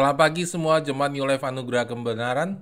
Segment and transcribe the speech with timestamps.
[0.00, 2.56] Selamat pagi semua jemaat New Life Anugerah Kebenaran.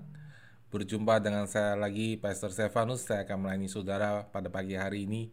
[0.75, 3.07] Berjumpa dengan saya lagi Pastor Stefanus.
[3.07, 5.31] Saya akan melayani saudara pada pagi hari ini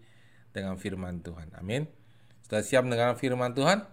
[0.54, 1.58] dengan firman Tuhan.
[1.58, 1.90] Amin.
[2.46, 3.90] Sudah siap dengan firman Tuhan?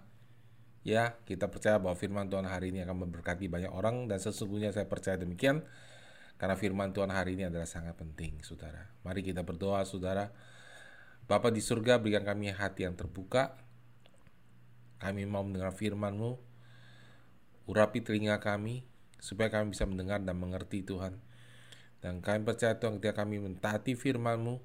[0.84, 4.84] Ya, kita percaya bahwa firman Tuhan hari ini akan memberkati banyak orang dan sesungguhnya saya
[4.84, 5.64] percaya demikian
[6.36, 8.92] karena firman Tuhan hari ini adalah sangat penting, saudara.
[9.08, 10.28] Mari kita berdoa, saudara.
[11.24, 13.56] Bapa di surga, berikan kami hati yang terbuka.
[15.00, 16.51] Kami mau mendengar firman-Mu,
[17.72, 18.84] Urapi telinga kami,
[19.16, 21.16] supaya kami bisa mendengar dan mengerti Tuhan.
[22.04, 24.60] Dan kami percaya Tuhan ketika kami mentaati firman-Mu,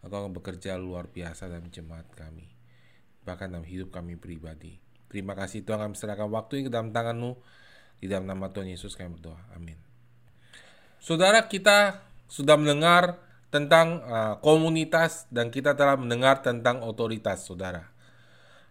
[0.00, 2.48] Engkau akan bekerja luar biasa dalam jemaat kami.
[3.28, 4.80] Bahkan dalam hidup kami pribadi.
[5.12, 7.36] Terima kasih Tuhan kami serahkan waktu ini ke dalam tangan-Mu.
[8.00, 9.36] Di dalam nama Tuhan Yesus kami berdoa.
[9.52, 9.76] Amin.
[10.96, 13.20] Saudara kita sudah mendengar
[13.52, 17.90] tentang uh, komunitas dan kita telah mendengar tentang otoritas saudara.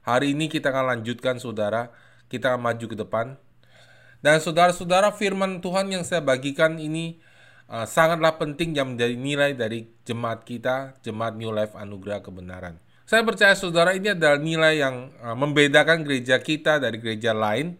[0.07, 1.91] Hari ini kita akan lanjutkan saudara,
[2.31, 3.27] kita akan maju ke depan
[4.25, 7.21] dan saudara-saudara firman Tuhan yang saya bagikan ini
[7.69, 12.81] uh, sangatlah penting yang menjadi nilai dari jemaat kita, jemaat New Life Anugerah Kebenaran.
[13.05, 17.77] Saya percaya saudara ini adalah nilai yang uh, membedakan gereja kita dari gereja lain.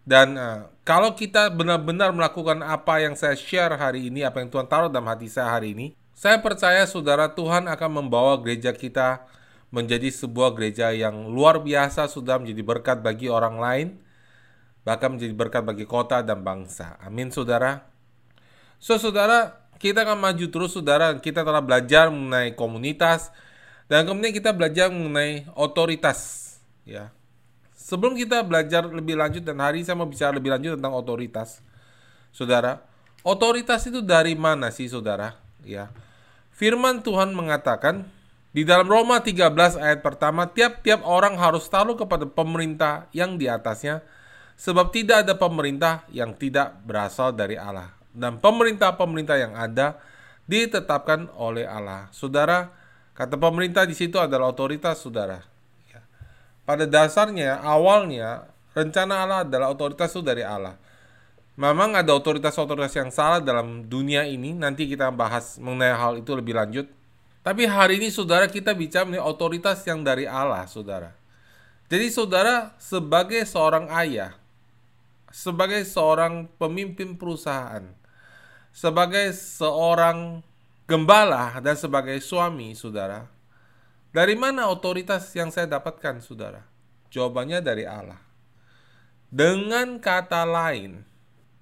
[0.00, 4.64] Dan uh, kalau kita benar-benar melakukan apa yang saya share hari ini, apa yang Tuhan
[4.72, 9.28] taruh dalam hati saya hari ini, saya percaya saudara Tuhan akan membawa gereja kita
[9.68, 14.05] menjadi sebuah gereja yang luar biasa, sudah menjadi berkat bagi orang lain
[14.86, 16.94] bahkan menjadi berkat bagi kota dan bangsa.
[17.02, 17.82] Amin, saudara.
[18.78, 21.18] So, saudara, kita akan maju terus, saudara.
[21.18, 23.34] Kita telah belajar mengenai komunitas
[23.90, 26.54] dan kemudian kita belajar mengenai otoritas,
[26.86, 27.10] ya.
[27.74, 31.62] Sebelum kita belajar lebih lanjut dan hari ini saya mau bicara lebih lanjut tentang otoritas,
[32.30, 32.82] saudara.
[33.26, 35.34] Otoritas itu dari mana sih, saudara?
[35.66, 35.90] Ya,
[36.56, 38.08] Firman Tuhan mengatakan
[38.56, 44.00] di dalam Roma 13 ayat pertama, tiap-tiap orang harus taruh kepada pemerintah yang di atasnya,
[44.56, 47.92] Sebab tidak ada pemerintah yang tidak berasal dari Allah.
[48.16, 50.00] Dan pemerintah-pemerintah yang ada
[50.48, 52.08] ditetapkan oleh Allah.
[52.16, 52.72] Saudara,
[53.12, 55.44] kata pemerintah di situ adalah otoritas saudara.
[55.92, 56.00] Ya.
[56.64, 60.80] Pada dasarnya, awalnya, rencana Allah adalah otoritas itu dari Allah.
[61.56, 64.56] Memang ada otoritas-otoritas yang salah dalam dunia ini.
[64.56, 66.88] Nanti kita bahas mengenai hal itu lebih lanjut.
[67.44, 71.12] Tapi hari ini saudara kita bicara mengenai otoritas yang dari Allah, saudara.
[71.86, 74.34] Jadi saudara sebagai seorang ayah,
[75.36, 77.84] sebagai seorang pemimpin perusahaan,
[78.72, 80.40] sebagai seorang
[80.88, 83.28] gembala dan sebagai suami, saudara.
[84.16, 86.64] Dari mana otoritas yang saya dapatkan, saudara?
[87.12, 88.16] Jawabannya dari Allah.
[89.28, 91.04] Dengan kata lain,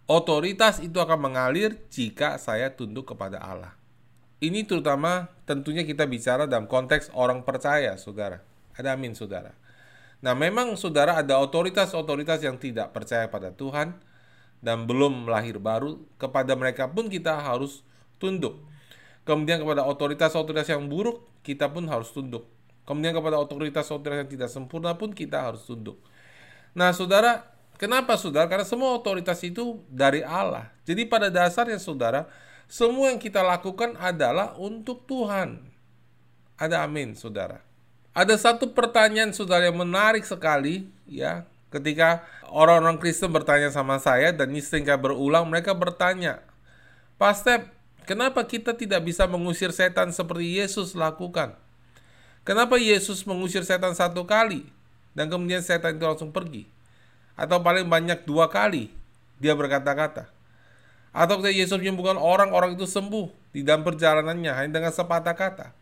[0.06, 3.74] otoritas itu akan mengalir jika saya tunduk kepada Allah.
[4.38, 8.38] Ini terutama tentunya kita bicara dalam konteks orang percaya, saudara.
[8.78, 9.63] Ada amin, saudara.
[10.24, 13.92] Nah, memang saudara ada otoritas-otoritas yang tidak percaya pada Tuhan
[14.64, 17.84] dan belum lahir baru, kepada mereka pun kita harus
[18.16, 18.64] tunduk.
[19.28, 22.48] Kemudian kepada otoritas-otoritas yang buruk, kita pun harus tunduk.
[22.88, 26.00] Kemudian kepada otoritas-otoritas yang tidak sempurna pun kita harus tunduk.
[26.72, 27.44] Nah, saudara,
[27.76, 28.48] kenapa saudara?
[28.48, 30.72] Karena semua otoritas itu dari Allah.
[30.88, 32.32] Jadi pada dasarnya saudara,
[32.64, 35.60] semua yang kita lakukan adalah untuk Tuhan.
[36.56, 37.73] Ada amin, saudara.
[38.14, 41.42] Ada satu pertanyaan saudara yang menarik sekali ya.
[41.74, 42.22] Ketika
[42.54, 46.38] orang-orang Kristen bertanya sama saya dan ini sering kali berulang mereka bertanya
[47.18, 47.60] Pak Step
[48.06, 51.58] kenapa kita tidak bisa mengusir setan seperti Yesus lakukan?
[52.46, 54.62] Kenapa Yesus mengusir setan satu kali
[55.18, 56.70] dan kemudian setan itu langsung pergi?
[57.34, 58.94] Atau paling banyak dua kali
[59.42, 60.30] dia berkata-kata.
[61.10, 65.74] Atau ketika Yesus menyembuhkan orang orang itu sembuh di dalam perjalanannya hanya dengan sepatah kata.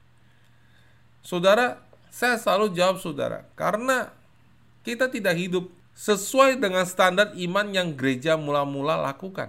[1.20, 1.80] Saudara
[2.12, 4.12] saya selalu jawab saudara, karena
[4.84, 9.48] kita tidak hidup sesuai dengan standar iman yang gereja mula-mula lakukan.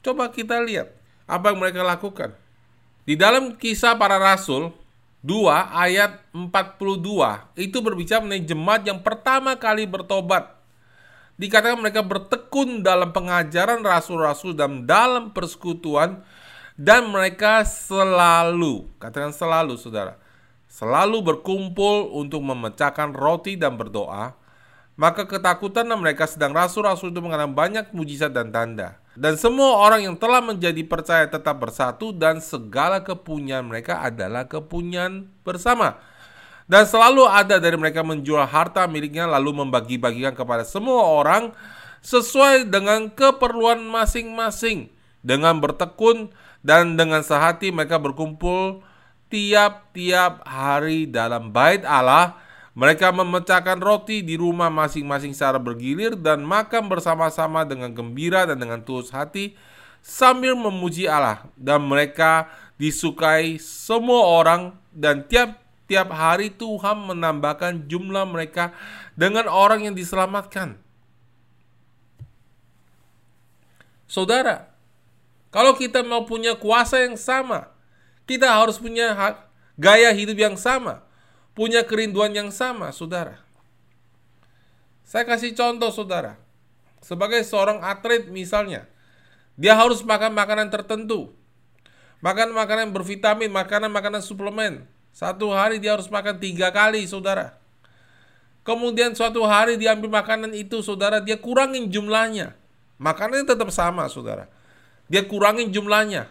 [0.00, 0.88] Coba kita lihat
[1.28, 2.32] apa yang mereka lakukan.
[3.04, 4.72] Di dalam kisah para rasul
[5.20, 10.56] 2 ayat 42 itu berbicara mengenai jemaat yang pertama kali bertobat.
[11.38, 16.24] Dikatakan mereka bertekun dalam pengajaran rasul-rasul dan dalam persekutuan
[16.78, 20.18] dan mereka selalu, katakan selalu saudara,
[20.78, 24.38] selalu berkumpul untuk memecahkan roti dan berdoa,
[24.94, 29.02] maka ketakutan mereka sedang rasul-rasul itu mengalami banyak mujizat dan tanda.
[29.18, 35.26] Dan semua orang yang telah menjadi percaya tetap bersatu dan segala kepunyaan mereka adalah kepunyaan
[35.42, 35.98] bersama.
[36.70, 41.50] Dan selalu ada dari mereka menjual harta miliknya lalu membagi-bagikan kepada semua orang
[42.06, 44.94] sesuai dengan keperluan masing-masing.
[45.26, 46.30] Dengan bertekun
[46.62, 48.86] dan dengan sehati mereka berkumpul
[49.28, 52.36] tiap-tiap hari dalam bait Allah
[52.78, 58.78] Mereka memecahkan roti di rumah masing-masing secara bergilir dan makan bersama-sama dengan gembira dan dengan
[58.78, 59.58] tulus hati
[59.98, 62.46] sambil memuji Allah dan mereka
[62.78, 68.70] disukai semua orang dan tiap-tiap hari Tuhan menambahkan jumlah mereka
[69.18, 70.78] dengan orang yang diselamatkan.
[74.08, 74.72] Saudara,
[75.52, 77.68] kalau kita mau punya kuasa yang sama,
[78.28, 79.16] kita harus punya
[79.80, 81.08] gaya hidup yang sama
[81.58, 83.42] punya kerinduan yang sama, saudara.
[85.02, 86.38] Saya kasih contoh, saudara.
[87.02, 88.86] Sebagai seorang atlet misalnya,
[89.58, 91.34] dia harus makan makanan tertentu.
[92.22, 94.86] Makan makanan bervitamin, makanan-makanan suplemen.
[95.10, 97.58] Satu hari dia harus makan tiga kali, saudara.
[98.62, 102.54] Kemudian suatu hari diambil makanan itu, saudara, dia kurangin jumlahnya.
[103.02, 104.46] Makanannya tetap sama, saudara.
[105.10, 106.30] Dia kurangin jumlahnya.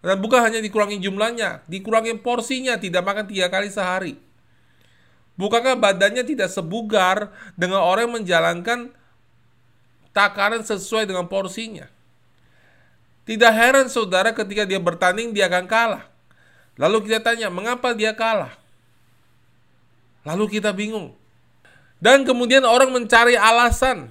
[0.00, 4.16] Dan bukan hanya dikurangi jumlahnya, dikurangi porsinya, tidak makan tiga kali sehari.
[5.36, 8.78] Bukankah badannya tidak sebugar dengan orang yang menjalankan
[10.16, 11.88] takaran sesuai dengan porsinya?
[13.28, 16.04] Tidak heran saudara ketika dia bertanding dia akan kalah.
[16.80, 18.56] Lalu kita tanya, mengapa dia kalah?
[20.24, 21.12] Lalu kita bingung.
[22.00, 24.08] Dan kemudian orang mencari alasan.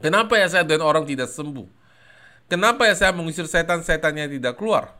[0.00, 1.75] Kenapa ya saya dan orang tidak sembuh?
[2.46, 4.94] Kenapa ya saya mengusir setan-setannya tidak keluar?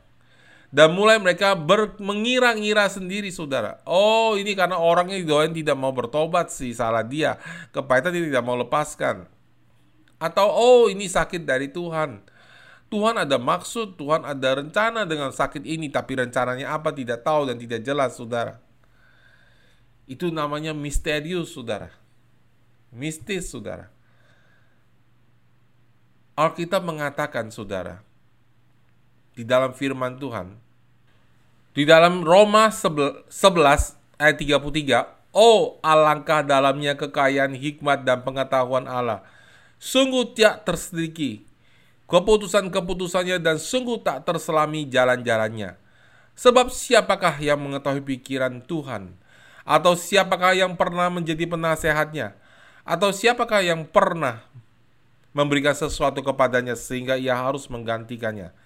[0.75, 1.55] Dan mulai mereka
[2.03, 3.79] mengira-ngira sendiri, saudara.
[3.87, 7.39] Oh, ini karena orangnya didoain tidak mau bertobat sih, salah dia.
[7.71, 9.31] Kepahitan dia tidak mau lepaskan.
[10.19, 12.19] Atau, oh ini sakit dari Tuhan.
[12.91, 17.59] Tuhan ada maksud, Tuhan ada rencana dengan sakit ini, tapi rencananya apa tidak tahu dan
[17.63, 18.59] tidak jelas, saudara.
[20.07, 21.95] Itu namanya misterius, saudara.
[22.91, 23.96] Mistis, saudara.
[26.37, 28.05] Alkitab mengatakan, saudara,
[29.33, 30.61] di dalam firman Tuhan,
[31.73, 33.25] di dalam Roma 11
[34.21, 39.21] ayat 33, Oh alangkah dalamnya kekayaan hikmat dan pengetahuan Allah.
[39.77, 41.45] Sungguh tiak tersediki
[42.09, 45.77] keputusan-keputusannya dan sungguh tak terselami jalan-jalannya.
[46.37, 49.13] Sebab siapakah yang mengetahui pikiran Tuhan?
[49.65, 52.37] Atau siapakah yang pernah menjadi penasehatnya?
[52.85, 54.45] Atau siapakah yang pernah
[55.37, 58.57] memberikan sesuatu kepadanya sehingga ia harus menggantikannya.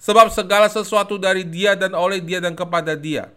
[0.00, 3.28] Sebab segala sesuatu dari dia dan oleh dia dan kepada dia.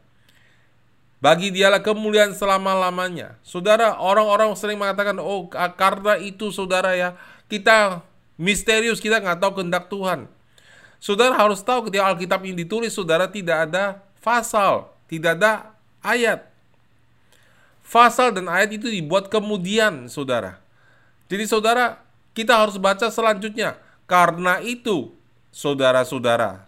[1.19, 3.35] Bagi dialah kemuliaan selama-lamanya.
[3.43, 7.19] Saudara, orang-orang sering mengatakan, oh karena itu saudara ya,
[7.51, 7.99] kita
[8.39, 10.31] misterius, kita nggak tahu kehendak Tuhan.
[11.03, 16.47] Saudara harus tahu ketika Alkitab ini ditulis, saudara tidak ada fasal, tidak ada ayat.
[17.83, 20.63] Fasal dan ayat itu dibuat kemudian, saudara.
[21.27, 21.99] Jadi saudara,
[22.39, 23.75] kita harus baca selanjutnya.
[24.07, 25.11] Karena itu,
[25.51, 26.63] saudara-saudara,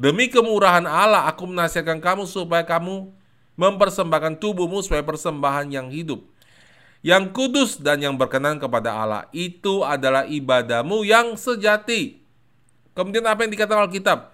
[0.00, 3.12] demi kemurahan Allah aku menasihatkan kamu supaya kamu
[3.60, 6.24] mempersembahkan tubuhmu sebagai persembahan yang hidup,
[7.04, 9.22] yang kudus dan yang berkenan kepada Allah.
[9.30, 12.24] Itu adalah ibadahmu yang sejati.
[12.96, 14.32] Kemudian apa yang dikatakan Alkitab?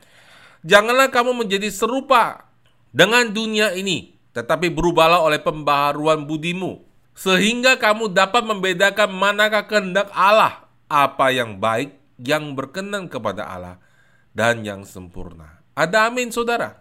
[0.63, 2.47] Janganlah kamu menjadi serupa
[2.95, 6.90] dengan dunia ini, tetapi berubahlah oleh pembaharuan budimu
[7.21, 13.77] sehingga kamu dapat membedakan manakah kehendak Allah, apa yang baik, yang berkenan kepada Allah,
[14.33, 15.61] dan yang sempurna.
[15.77, 16.81] Ada amin, saudara.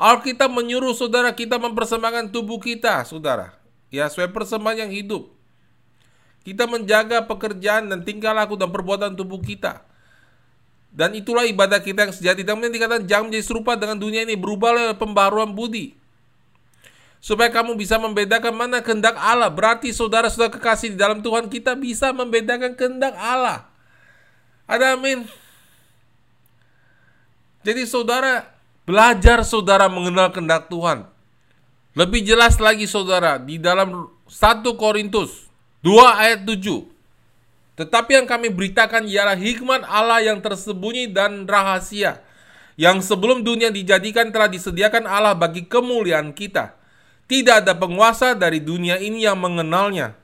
[0.00, 3.60] Alkitab menyuruh saudara kita mempersembahkan tubuh kita, saudara.
[3.92, 5.36] Ya, sesuai persembahan yang hidup.
[6.48, 9.84] Kita menjaga pekerjaan dan tingkah laku dan perbuatan tubuh kita.
[10.88, 12.40] Dan itulah ibadah kita yang sejati.
[12.40, 14.32] Dan kemudian dikatakan jangan menjadi serupa dengan dunia ini.
[14.32, 15.92] Berubah oleh pembaruan budi
[17.18, 19.50] supaya kamu bisa membedakan mana kehendak Allah.
[19.50, 23.66] Berarti saudara-saudara kekasih di dalam Tuhan kita bisa membedakan kehendak Allah.
[24.70, 25.26] Ada amin.
[27.66, 28.46] Jadi saudara
[28.86, 31.04] belajar saudara mengenal kehendak Tuhan.
[31.98, 35.50] Lebih jelas lagi saudara di dalam 1 Korintus
[35.82, 36.86] 2 ayat 7.
[37.78, 42.22] Tetapi yang kami beritakan ialah hikmat Allah yang tersembunyi dan rahasia
[42.78, 46.77] yang sebelum dunia dijadikan telah disediakan Allah bagi kemuliaan kita
[47.28, 50.16] tidak ada penguasa dari dunia ini yang mengenalnya.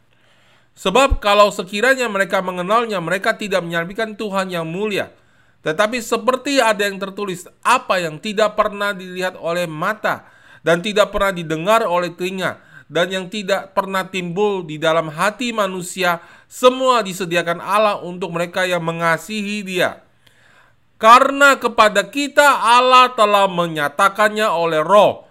[0.75, 5.13] Sebab kalau sekiranya mereka mengenalnya, mereka tidak menyalibkan Tuhan yang mulia.
[5.63, 10.29] Tetapi seperti ada yang tertulis, apa yang tidak pernah dilihat oleh mata,
[10.65, 16.21] dan tidak pernah didengar oleh telinga, dan yang tidak pernah timbul di dalam hati manusia,
[16.49, 20.05] semua disediakan Allah untuk mereka yang mengasihi dia.
[21.01, 25.24] Karena kepada kita Allah telah menyatakannya oleh roh,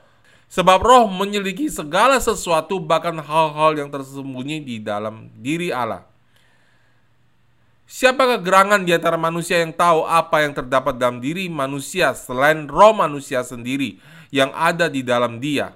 [0.54, 6.06] Sebab roh menyelidiki segala sesuatu bahkan hal-hal yang tersembunyi di dalam diri Allah.
[7.90, 12.94] Siapakah gerangan di antara manusia yang tahu apa yang terdapat dalam diri manusia selain roh
[12.94, 13.98] manusia sendiri
[14.30, 15.74] yang ada di dalam dia?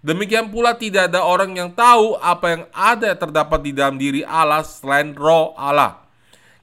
[0.00, 4.64] Demikian pula tidak ada orang yang tahu apa yang ada terdapat di dalam diri Allah
[4.64, 6.00] selain roh Allah.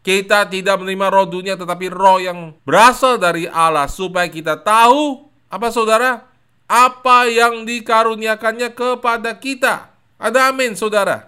[0.01, 5.70] Kita tidak menerima roh dunia tetapi roh yang berasal dari Allah supaya kita tahu apa
[5.70, 6.31] saudara?
[6.72, 9.92] Apa yang dikaruniakannya kepada kita.
[10.16, 11.28] Ada amin saudara.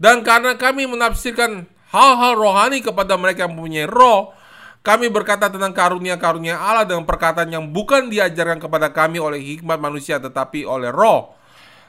[0.00, 4.32] Dan karena kami menafsirkan hal-hal rohani kepada mereka yang mempunyai roh,
[4.84, 10.16] kami berkata tentang karunia-karunia Allah dengan perkataan yang bukan diajarkan kepada kami oleh hikmat manusia
[10.20, 11.32] tetapi oleh roh.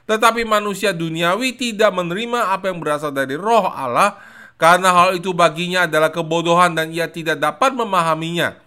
[0.05, 4.15] Tetapi manusia duniawi tidak menerima apa yang berasal dari roh Allah
[4.55, 8.64] karena hal itu baginya adalah kebodohan dan ia tidak dapat memahaminya.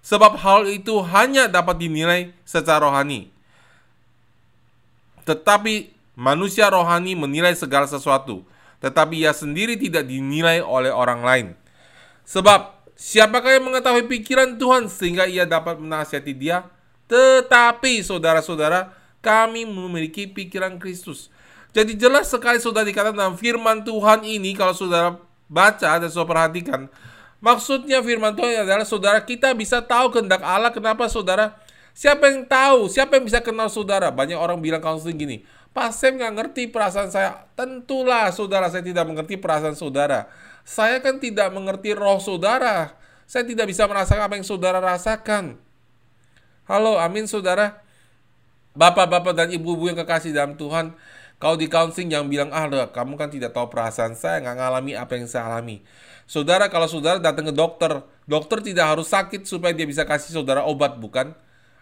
[0.00, 3.28] Sebab hal itu hanya dapat dinilai secara rohani.
[5.28, 8.42] Tetapi manusia rohani menilai segala sesuatu,
[8.80, 11.46] tetapi ia sendiri tidak dinilai oleh orang lain.
[12.24, 16.68] Sebab Siapakah yang mengetahui pikiran Tuhan sehingga ia dapat menasihati dia?
[17.08, 18.92] Tetapi saudara-saudara,
[19.24, 21.32] kami memiliki pikiran Kristus.
[21.72, 25.16] Jadi jelas sekali saudara dikatakan dalam firman Tuhan ini kalau saudara
[25.48, 26.92] baca dan saudara perhatikan.
[27.40, 30.72] Maksudnya firman Tuhan adalah saudara kita bisa tahu kehendak Allah.
[30.72, 31.56] Kenapa saudara?
[31.96, 32.86] Siapa yang tahu?
[32.86, 34.12] Siapa yang bisa kenal saudara?
[34.12, 35.36] Banyak orang bilang counseling gini.
[35.72, 37.48] Pak Sam nggak ngerti perasaan saya.
[37.56, 40.28] Tentulah saudara saya tidak mengerti perasaan saudara
[40.70, 42.94] saya kan tidak mengerti roh saudara.
[43.30, 45.58] Saya tidak bisa merasakan apa yang saudara rasakan.
[46.66, 47.82] Halo, amin saudara.
[48.74, 50.94] Bapak-bapak dan ibu-ibu yang kekasih dalam Tuhan,
[51.42, 55.12] kau di counseling yang bilang, ah kamu kan tidak tahu perasaan saya, nggak ngalami apa
[55.18, 55.82] yang saya alami.
[56.30, 60.62] Saudara, kalau saudara datang ke dokter, dokter tidak harus sakit supaya dia bisa kasih saudara
[60.62, 61.34] obat, bukan?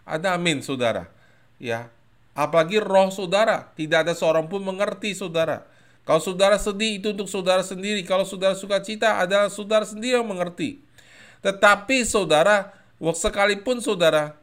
[0.09, 1.05] Ada amin, saudara.
[1.61, 1.93] Ya,
[2.33, 5.69] apalagi roh saudara, tidak ada seorang pun mengerti saudara.
[6.01, 8.01] Kalau saudara sedih itu untuk saudara sendiri.
[8.01, 10.81] Kalau saudara suka cita adalah saudara sendiri yang mengerti.
[11.45, 14.33] Tetapi saudara, sekalipun saudara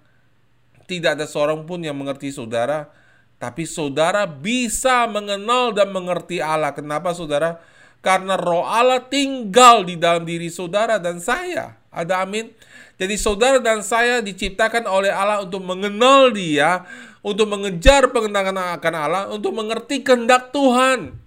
[0.86, 2.86] tidak ada seorang pun yang mengerti saudara,
[3.42, 6.70] tapi saudara bisa mengenal dan mengerti Allah.
[6.70, 7.58] Kenapa saudara?
[8.06, 11.74] Karena roh Allah tinggal di dalam diri saudara dan saya.
[11.90, 12.54] Ada amin?
[13.02, 16.86] Jadi saudara dan saya diciptakan oleh Allah untuk mengenal dia,
[17.18, 21.18] untuk mengejar pengenalan akan Allah, untuk mengerti kehendak Tuhan.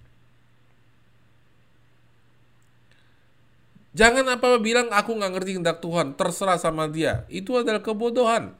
[3.92, 7.28] Jangan apa-apa bilang aku nggak ngerti kehendak Tuhan, terserah sama dia.
[7.28, 8.56] Itu adalah kebodohan.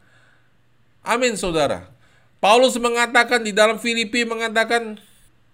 [1.01, 1.89] Amin saudara.
[2.37, 5.01] Paulus mengatakan di dalam Filipi mengatakan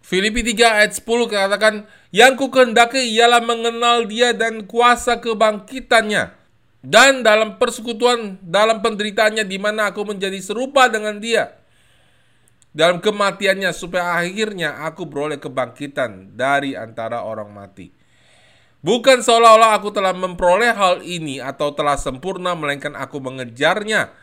[0.06, 1.74] Filipi 3 ayat 10 katakan
[2.14, 6.30] yang ku kehendaki ialah mengenal dia dan kuasa kebangkitannya
[6.86, 11.58] dan dalam persekutuan dalam penderitaannya di mana aku menjadi serupa dengan dia
[12.70, 17.90] dalam kematiannya supaya akhirnya aku beroleh kebangkitan dari antara orang mati.
[18.86, 24.14] Bukan seolah-olah aku telah memperoleh hal ini atau telah sempurna, melainkan aku mengejarnya.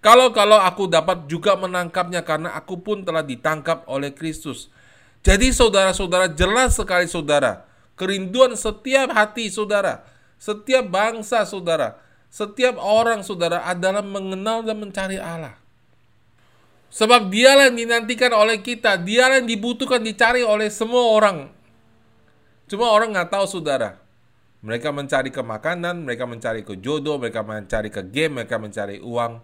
[0.00, 4.72] Kalau-kalau aku dapat juga menangkapnya karena aku pun telah ditangkap oleh Kristus.
[5.20, 10.00] Jadi saudara-saudara jelas sekali saudara, kerinduan setiap hati saudara,
[10.40, 12.00] setiap bangsa saudara,
[12.32, 15.60] setiap orang saudara adalah mengenal dan mencari Allah.
[16.90, 21.52] Sebab dialah yang dinantikan oleh kita, dialah yang dibutuhkan dicari oleh semua orang.
[22.66, 24.00] Cuma orang nggak tahu saudara.
[24.64, 29.40] Mereka mencari ke makanan, mereka mencari ke jodoh, mereka mencari ke game, mereka mencari uang,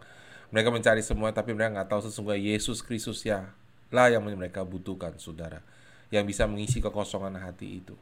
[0.50, 3.52] mereka mencari semua, tapi mereka nggak tahu sesungguhnya Yesus Kristus ya
[3.90, 5.62] lah yang mereka butuhkan, saudara,
[6.10, 7.94] yang bisa mengisi kekosongan hati itu.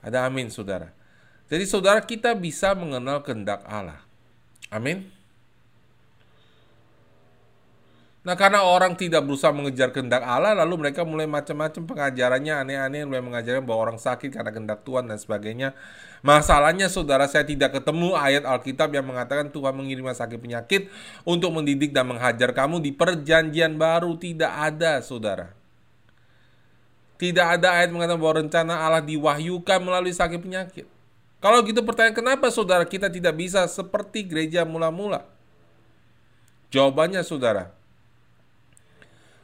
[0.00, 0.94] Ada amin, saudara.
[1.50, 4.06] Jadi saudara kita bisa mengenal kehendak Allah.
[4.70, 5.10] Amin.
[8.20, 13.24] Nah karena orang tidak berusaha mengejar kehendak Allah lalu mereka mulai macam-macam pengajarannya aneh-aneh mulai
[13.24, 15.72] mengajarkan bahwa orang sakit karena kehendak Tuhan dan sebagainya.
[16.20, 20.92] Masalahnya saudara saya tidak ketemu ayat Alkitab yang mengatakan Tuhan mengirim sakit penyakit
[21.24, 25.56] untuk mendidik dan menghajar kamu di perjanjian baru tidak ada saudara.
[27.16, 30.84] Tidak ada ayat mengatakan bahwa rencana Allah diwahyukan melalui sakit penyakit.
[31.40, 35.24] Kalau gitu pertanyaan kenapa saudara kita tidak bisa seperti gereja mula-mula?
[36.68, 37.72] Jawabannya saudara,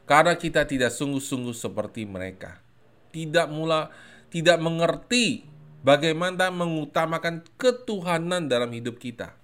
[0.06, 2.62] karena kita tidak sungguh-sungguh seperti mereka.
[3.10, 3.90] Tidak mula
[4.30, 5.46] tidak mengerti
[5.82, 9.34] bagaimana mengutamakan ketuhanan dalam hidup kita.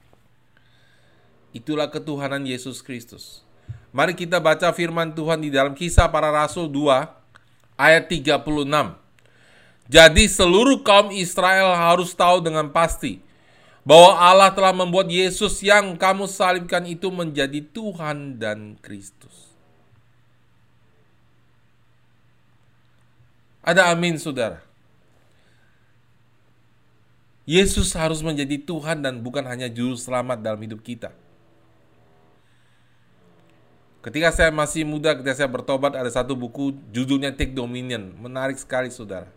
[1.53, 3.45] Itulah ketuhanan Yesus Kristus.
[3.93, 8.41] Mari kita baca firman Tuhan di dalam kisah para rasul 2 ayat 36.
[9.91, 13.21] Jadi seluruh kaum Israel harus tahu dengan pasti
[13.83, 19.42] bahwa Allah telah membuat Yesus yang kamu salibkan itu menjadi Tuhan dan Kristus.
[23.63, 24.59] Ada amin saudara.
[27.47, 31.15] Yesus harus menjadi Tuhan dan bukan hanya juru selamat dalam hidup kita.
[34.03, 38.11] Ketika saya masih muda, ketika saya bertobat, ada satu buku judulnya Take Dominion.
[38.19, 39.31] Menarik sekali, saudara.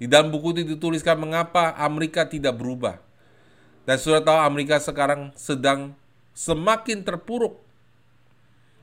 [0.00, 2.96] Di dalam buku itu dituliskan mengapa Amerika tidak berubah.
[3.84, 5.92] Dan sudah tahu Amerika sekarang sedang
[6.32, 7.60] semakin terpuruk.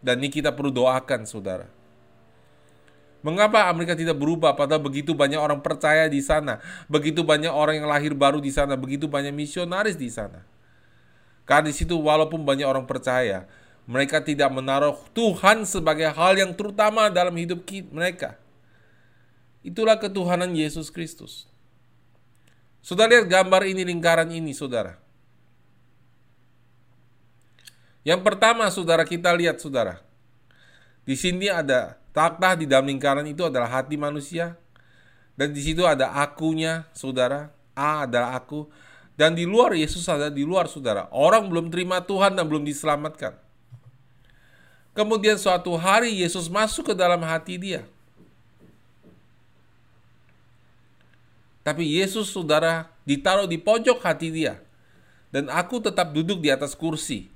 [0.05, 1.80] Dan ini kita perlu doakan, saudara.
[3.21, 6.57] Mengapa Amerika tidak berubah padahal begitu banyak orang percaya di sana,
[6.89, 10.41] begitu banyak orang yang lahir baru di sana, begitu banyak misionaris di sana.
[11.45, 13.45] Karena di situ walaupun banyak orang percaya,
[13.85, 17.61] mereka tidak menaruh Tuhan sebagai hal yang terutama dalam hidup
[17.93, 18.41] mereka.
[19.61, 21.45] Itulah ketuhanan Yesus Kristus.
[22.81, 24.97] Saudara lihat gambar ini, lingkaran ini, saudara.
[28.01, 30.01] Yang pertama, saudara kita lihat, saudara.
[31.05, 34.55] Di sini ada takhta di dalam lingkaran itu adalah hati manusia.
[35.35, 37.49] Dan di situ ada akunya, saudara.
[37.73, 38.67] A adalah aku.
[39.15, 41.07] Dan di luar Yesus ada di luar, saudara.
[41.11, 43.35] Orang belum terima Tuhan dan belum diselamatkan.
[44.91, 47.87] Kemudian suatu hari Yesus masuk ke dalam hati dia.
[51.61, 54.57] Tapi Yesus, saudara, ditaruh di pojok hati dia.
[55.29, 57.29] Dan aku tetap duduk di atas kursi.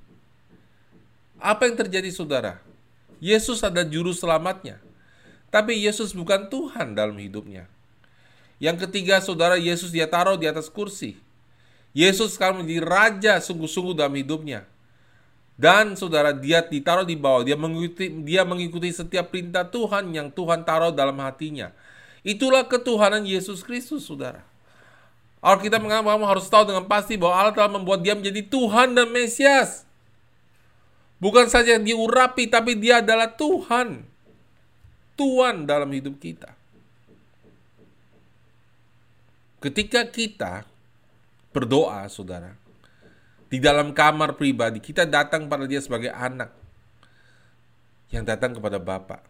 [1.38, 2.65] Apa yang terjadi, saudara?
[3.18, 4.80] Yesus adalah juru selamatnya.
[5.48, 7.70] Tapi Yesus bukan Tuhan dalam hidupnya.
[8.60, 11.16] Yang ketiga, saudara, Yesus dia taruh di atas kursi.
[11.96, 14.68] Yesus sekarang menjadi raja sungguh-sungguh dalam hidupnya.
[15.56, 17.40] Dan saudara, dia ditaruh di bawah.
[17.40, 21.72] Dia mengikuti, dia mengikuti setiap perintah Tuhan yang Tuhan taruh dalam hatinya.
[22.20, 24.44] Itulah ketuhanan Yesus Kristus, saudara.
[25.40, 29.08] Alkitab mengatakan kamu harus tahu dengan pasti bahwa Allah telah membuat dia menjadi Tuhan dan
[29.14, 29.85] Mesias.
[31.16, 34.04] Bukan saja diurapi, tapi dia adalah Tuhan.
[35.16, 36.52] Tuhan dalam hidup kita.
[39.64, 40.68] Ketika kita
[41.56, 42.52] berdoa, saudara,
[43.48, 46.52] di dalam kamar pribadi, kita datang pada dia sebagai anak
[48.12, 49.24] yang datang kepada Bapak.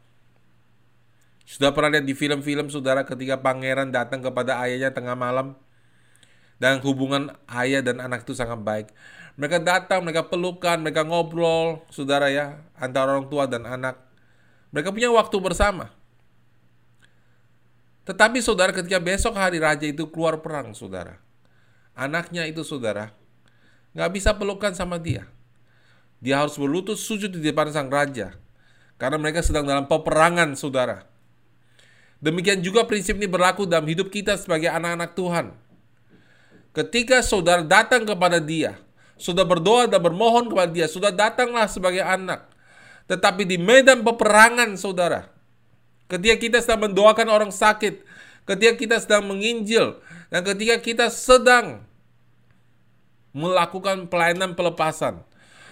[1.46, 5.54] Sudah pernah lihat di film-film saudara ketika pangeran datang kepada ayahnya tengah malam
[6.56, 8.88] dan hubungan ayah dan anak itu sangat baik.
[9.36, 14.00] Mereka datang, mereka pelukan, mereka ngobrol, saudara ya, antara orang tua dan anak.
[14.72, 15.92] Mereka punya waktu bersama.
[18.08, 21.20] Tetapi saudara ketika besok hari raja itu keluar perang, saudara.
[21.92, 23.12] Anaknya itu saudara,
[23.92, 25.28] nggak bisa pelukan sama dia.
[26.20, 28.32] Dia harus berlutut sujud di depan sang raja.
[28.96, 31.04] Karena mereka sedang dalam peperangan, saudara.
[32.16, 35.52] Demikian juga prinsip ini berlaku dalam hidup kita sebagai anak-anak Tuhan.
[36.76, 38.76] Ketika saudara datang kepada dia,
[39.16, 42.52] sudah berdoa dan bermohon kepada dia, sudah datanglah sebagai anak.
[43.08, 45.32] Tetapi di medan peperangan, saudara,
[46.04, 48.04] ketika kita sedang mendoakan orang sakit,
[48.44, 49.96] ketika kita sedang menginjil,
[50.28, 51.80] dan ketika kita sedang
[53.32, 55.24] melakukan pelayanan pelepasan,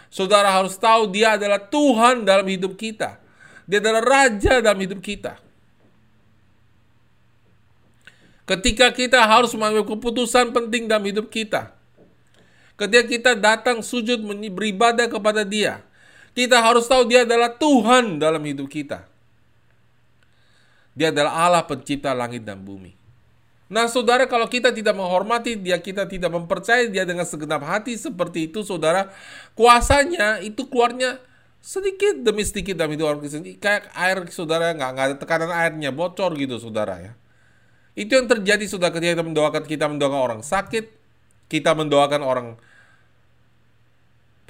[0.08, 3.20] saudara harus tahu dia adalah Tuhan dalam hidup kita.
[3.68, 5.43] Dia adalah Raja dalam hidup kita.
[8.44, 11.72] Ketika kita harus mengambil keputusan penting dalam hidup kita,
[12.74, 14.18] Ketika kita datang sujud
[14.50, 15.78] beribadah kepada Dia,
[16.34, 19.06] kita harus tahu Dia adalah Tuhan dalam hidup kita.
[20.94, 22.94] Dia adalah Allah pencipta langit dan bumi.
[23.70, 28.50] Nah, saudara, kalau kita tidak menghormati Dia, kita tidak mempercayai Dia dengan segenap hati seperti
[28.50, 29.10] itu, saudara,
[29.54, 31.22] kuasanya itu keluarnya
[31.62, 33.46] sedikit demi sedikit dalam hidup orang Kristen.
[33.62, 37.12] Kayak air, saudara, nggak, ada tekanan airnya, bocor gitu, saudara ya.
[37.94, 40.90] Itu yang terjadi, saudara, ketika kita mendoakan, kita mendoakan orang sakit,
[41.46, 42.48] kita mendoakan orang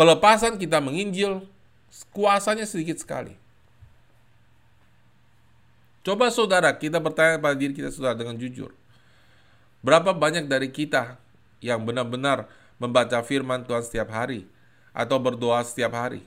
[0.01, 1.45] pelepasan, kita menginjil,
[2.17, 3.37] kuasanya sedikit sekali.
[6.05, 8.73] Coba saudara, kita bertanya pada diri kita saudara dengan jujur.
[9.85, 11.21] Berapa banyak dari kita
[11.61, 12.49] yang benar-benar
[12.81, 14.49] membaca firman Tuhan setiap hari
[14.97, 16.25] atau berdoa setiap hari?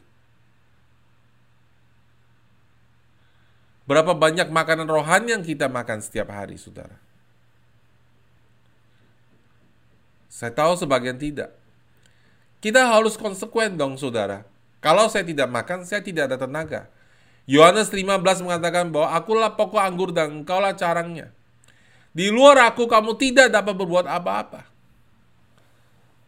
[3.89, 7.06] Berapa banyak makanan rohani yang kita makan setiap hari, saudara?
[10.27, 11.55] Saya tahu sebagian tidak.
[12.59, 14.43] Kita harus konsekuen dong, saudara.
[14.83, 16.91] Kalau saya tidak makan, saya tidak ada tenaga.
[17.47, 21.31] Yohanes 15 mengatakan bahwa akulah pokok anggur dan engkaulah carangnya.
[22.11, 24.67] Di luar aku, kamu tidak dapat berbuat apa-apa.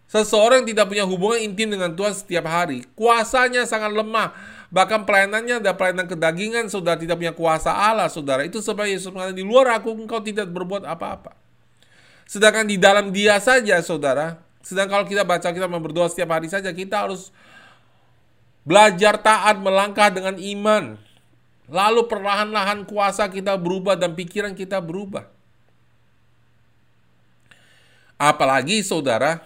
[0.09, 4.33] Seseorang yang tidak punya hubungan intim dengan Tuhan setiap hari, kuasanya sangat lemah.
[4.73, 8.41] Bahkan pelayanannya ada pelayanan kedagingan, saudara tidak punya kuasa Allah, saudara.
[8.41, 11.38] Itu sebab Yesus mengatakan, di luar aku, engkau tidak berbuat apa-apa.
[12.29, 16.69] Sedangkan di dalam dia saja, saudara, sedang kalau kita baca, kita berdoa setiap hari saja,
[16.69, 17.33] kita harus
[18.61, 21.01] belajar taat melangkah dengan iman.
[21.65, 25.25] Lalu perlahan-lahan kuasa kita berubah dan pikiran kita berubah.
[28.21, 29.41] Apalagi saudara,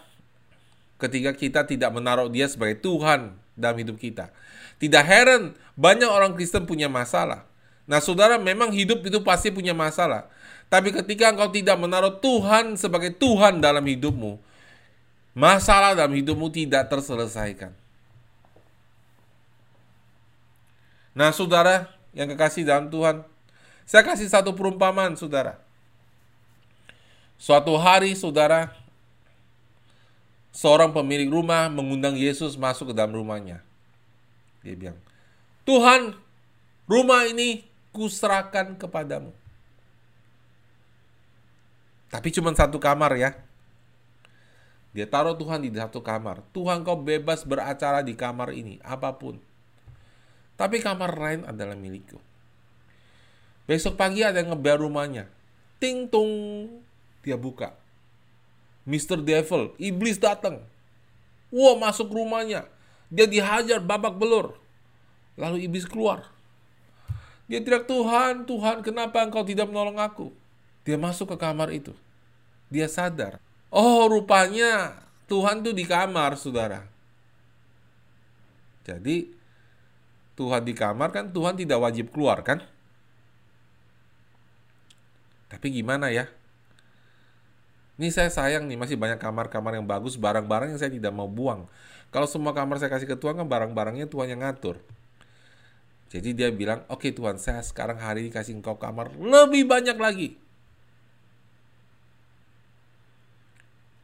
[0.99, 4.27] ketika kita tidak menaruh dia sebagai Tuhan dalam hidup kita.
[4.75, 7.47] Tidak heran banyak orang Kristen punya masalah.
[7.87, 10.27] Nah, saudara, memang hidup itu pasti punya masalah.
[10.71, 14.41] Tapi ketika engkau tidak menaruh Tuhan sebagai Tuhan dalam hidupmu,
[15.37, 17.73] masalah dalam hidupmu tidak terselesaikan.
[21.13, 23.21] Nah, saudara yang kekasih dalam Tuhan,
[23.85, 25.61] saya kasih satu perumpamaan, saudara.
[27.37, 28.73] Suatu hari, saudara,
[30.49, 33.61] seorang pemilik rumah mengundang Yesus masuk ke dalam rumahnya.
[34.65, 34.99] Dia bilang,
[35.67, 36.15] Tuhan,
[36.89, 39.29] rumah ini kuserahkan kepadamu.
[42.13, 43.33] Tapi cuma satu kamar ya.
[44.93, 46.45] Dia taruh Tuhan di satu kamar.
[46.53, 49.41] Tuhan kau bebas beracara di kamar ini, apa pun.
[50.53, 52.21] Tapi kamar lain adalah milikku.
[53.65, 55.25] Besok pagi ada yang ngebel rumahnya.
[55.81, 56.29] Ting tung,
[57.25, 57.73] dia buka.
[58.85, 59.17] Mr.
[59.25, 60.61] Devil, iblis datang.
[61.49, 62.69] Wah, masuk rumahnya.
[63.09, 64.53] Dia dihajar babak belur.
[65.33, 66.29] Lalu iblis keluar.
[67.49, 70.29] Dia tidak Tuhan, Tuhan kenapa engkau tidak menolong aku?
[70.85, 71.97] Dia masuk ke kamar itu.
[72.73, 73.37] Dia sadar.
[73.69, 74.97] Oh rupanya
[75.29, 76.89] Tuhan tuh di kamar saudara.
[78.81, 79.29] Jadi
[80.33, 82.65] Tuhan di kamar kan Tuhan tidak wajib keluar kan?
[85.53, 86.25] Tapi gimana ya?
[88.01, 91.69] Ini saya sayang nih masih banyak kamar-kamar yang bagus, barang-barang yang saya tidak mau buang.
[92.09, 94.81] Kalau semua kamar saya kasih ke Tuhan kan barang-barangnya Tuhan yang ngatur.
[96.09, 99.97] Jadi dia bilang, oke okay, Tuhan, saya sekarang hari ini kasih engkau kamar lebih banyak
[99.97, 100.41] lagi.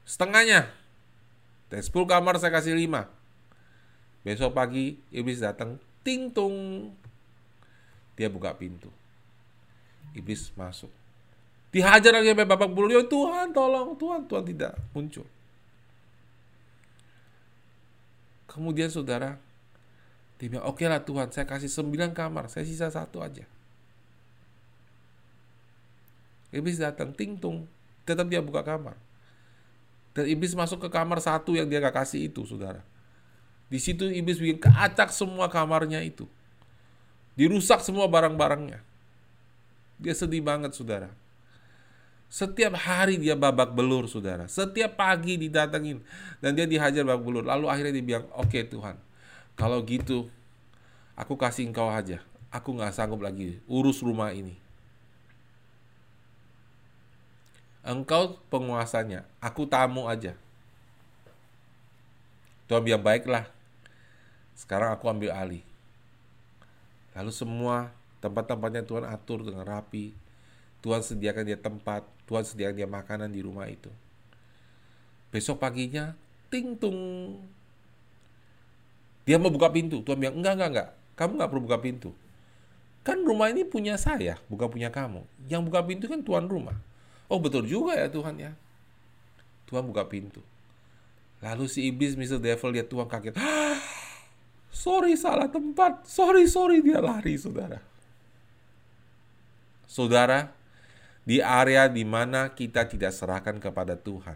[0.10, 0.66] Setengahnya.
[1.70, 3.06] Dan 10 kamar saya kasih 5.
[4.26, 6.90] Besok pagi, iblis datang, ting tung.
[8.18, 8.90] Dia buka pintu.
[10.18, 10.90] Iblis masuk.
[11.70, 12.90] Dihajar lagi sampai babak bulu.
[12.90, 13.94] Ya Tuhan, tolong.
[14.02, 15.30] Tuhan, Tuhan tidak muncul.
[18.50, 19.38] Kemudian saudara,
[20.42, 23.46] dia bilang, oke lah Tuhan, saya kasih sembilan kamar, saya sisa satu aja.
[26.50, 27.70] Iblis datang, ting tung,
[28.10, 28.98] tetap dia buka kamar.
[30.20, 32.84] Dan iblis masuk ke kamar satu yang dia gak kasih itu, saudara.
[33.72, 36.28] Di situ iblis bikin keacak semua kamarnya itu.
[37.40, 38.84] Dirusak semua barang-barangnya.
[39.96, 41.08] Dia sedih banget, saudara.
[42.28, 44.44] Setiap hari dia babak belur, saudara.
[44.52, 46.04] Setiap pagi didatengin.
[46.44, 47.48] Dan dia dihajar babak belur.
[47.48, 49.00] Lalu akhirnya dia bilang, oke okay, Tuhan,
[49.56, 50.28] kalau gitu,
[51.16, 52.20] aku kasih engkau aja.
[52.52, 54.60] Aku nggak sanggup lagi urus rumah ini.
[57.80, 60.36] Engkau penguasanya, aku tamu aja.
[62.68, 63.48] Tuhan bilang baiklah.
[64.54, 65.64] Sekarang aku ambil alih.
[67.16, 70.12] Lalu semua tempat-tempatnya Tuhan atur dengan rapi.
[70.84, 73.92] Tuhan sediakan dia tempat, Tuhan sediakan dia makanan di rumah itu.
[75.32, 76.16] Besok paginya,
[76.52, 77.00] ting tung
[79.30, 80.02] dia mau buka pintu.
[80.02, 80.90] Tuhan bilang, enggak, enggak, enggak.
[81.14, 82.10] Kamu enggak perlu buka pintu.
[83.06, 85.22] Kan rumah ini punya saya, bukan punya kamu.
[85.46, 86.74] Yang buka pintu kan tuan rumah.
[87.30, 88.52] Oh betul juga ya Tuhan ya.
[89.70, 90.42] Tuhan buka pintu.
[91.40, 92.42] Lalu si iblis, Mr.
[92.42, 93.38] Devil, lihat Tuhan kaget.
[93.40, 93.80] Ah,
[94.74, 96.04] sorry, salah tempat.
[96.04, 97.80] Sorry, sorry, dia lari, saudara.
[99.88, 100.52] Saudara,
[101.24, 104.36] di area di mana kita tidak serahkan kepada Tuhan,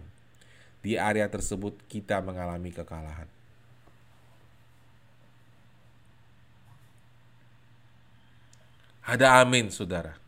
[0.79, 3.27] di area tersebut kita mengalami kekalahan.
[9.03, 10.22] Ada amin, saudara.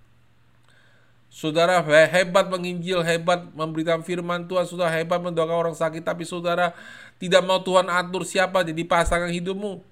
[1.36, 6.71] Saudara hebat menginjil, hebat memberitakan firman Tuhan, sudah hebat mendoakan orang sakit, tapi saudara
[7.19, 9.84] tidak mau Tuhan atur siapa jadi pasangan hidupmu.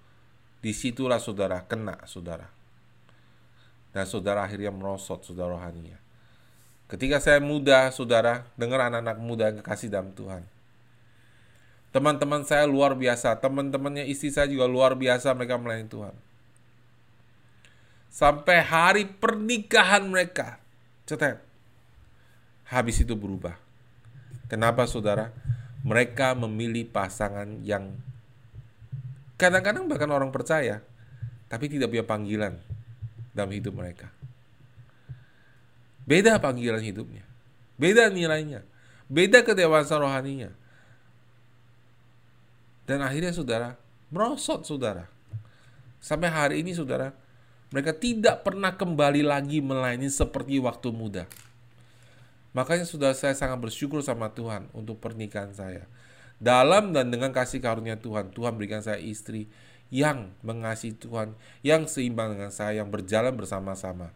[0.64, 2.48] Di situlah saudara kena, saudara.
[3.92, 6.00] Dan saudara akhirnya merosot, saudara rohaninya.
[6.88, 10.48] Ketika saya muda, saudara, dengar anak-anak muda yang kekasih dalam Tuhan.
[11.92, 16.16] Teman-teman saya luar biasa, teman-temannya istri saya juga luar biasa mereka melayani Tuhan
[18.14, 20.63] sampai hari pernikahan mereka.
[21.04, 21.40] Cetek.
[22.72, 23.60] Habis itu berubah.
[24.48, 25.32] Kenapa saudara?
[25.84, 27.92] Mereka memilih pasangan yang
[29.36, 30.80] kadang-kadang bahkan orang percaya,
[31.52, 32.56] tapi tidak punya panggilan
[33.36, 34.08] dalam hidup mereka.
[36.08, 37.28] Beda panggilan hidupnya.
[37.76, 38.64] Beda nilainya.
[39.12, 40.52] Beda kedewasaan rohaninya.
[42.84, 43.76] Dan akhirnya saudara,
[44.12, 45.08] merosot saudara.
[46.04, 47.16] Sampai hari ini saudara,
[47.74, 51.26] mereka tidak pernah kembali lagi melayani seperti waktu muda.
[52.54, 55.90] Makanya sudah saya sangat bersyukur sama Tuhan untuk pernikahan saya.
[56.38, 59.50] Dalam dan dengan kasih karunia Tuhan, Tuhan berikan saya istri
[59.90, 61.34] yang mengasihi Tuhan,
[61.66, 64.14] yang seimbang dengan saya, yang berjalan bersama-sama.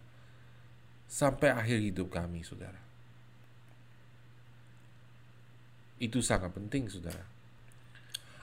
[1.10, 2.78] Sampai akhir hidup kami, saudara.
[5.98, 7.26] Itu sangat penting, saudara.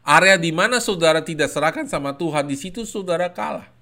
[0.03, 3.74] Area di mana saudara tidak serahkan sama Tuhan, di situ saudara kalah.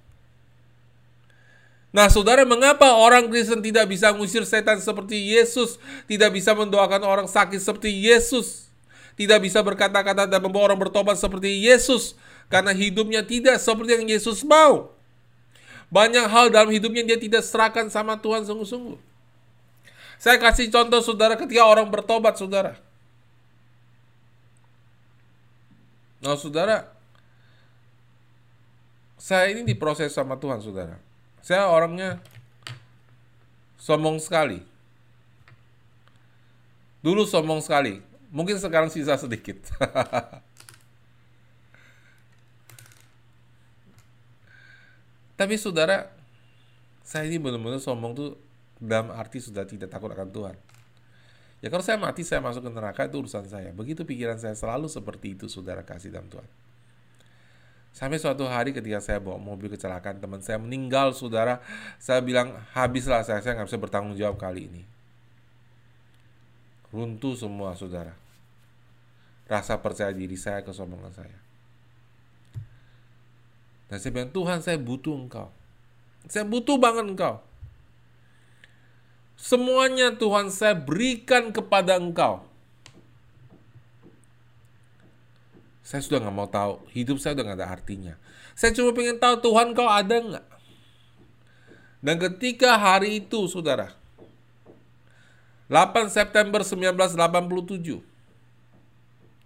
[1.93, 5.77] Nah, saudara, mengapa orang Kristen tidak bisa mengusir setan seperti Yesus,
[6.09, 8.65] tidak bisa mendoakan orang sakit seperti Yesus,
[9.13, 12.17] tidak bisa berkata-kata dan membawa orang bertobat seperti Yesus,
[12.49, 14.89] karena hidupnya tidak seperti yang Yesus mau.
[15.93, 18.97] Banyak hal dalam hidupnya dia tidak serahkan sama Tuhan sungguh-sungguh.
[20.17, 22.81] Saya kasih contoh saudara ketika orang bertobat saudara.
[26.25, 26.89] Nah saudara,
[29.21, 31.12] saya ini diproses sama Tuhan saudara.
[31.43, 32.23] Saya orangnya
[33.75, 34.63] sombong sekali.
[37.03, 37.99] Dulu sombong sekali.
[38.31, 39.59] Mungkin sekarang sisa sedikit.
[45.35, 46.07] Tapi saudara,
[47.03, 48.39] saya ini benar-benar sombong tuh
[48.79, 50.55] dalam arti sudah tidak takut akan Tuhan.
[51.59, 53.75] Ya kalau saya mati, saya masuk ke neraka itu urusan saya.
[53.75, 56.62] Begitu pikiran saya selalu seperti itu, saudara kasih dalam Tuhan.
[57.93, 61.61] Sampai suatu hari ketika saya bawa mobil kecelakaan teman saya meninggal saudara.
[62.01, 64.81] Saya bilang habislah saya, saya nggak bisa bertanggung jawab kali ini.
[66.89, 68.17] Runtuh semua saudara.
[69.45, 71.37] Rasa percaya diri saya, kesombongan saya.
[73.93, 75.53] Dan saya bilang Tuhan saya butuh engkau.
[76.25, 77.45] Saya butuh banget engkau.
[79.37, 82.41] Semuanya Tuhan saya berikan kepada engkau
[85.83, 86.79] Saya sudah nggak mau tahu.
[86.95, 88.13] Hidup saya udah nggak ada artinya.
[88.55, 90.45] Saya cuma pengen tahu Tuhan kau ada nggak?
[92.03, 93.95] Dan ketika hari itu, saudara,
[95.71, 98.03] 8 September 1987,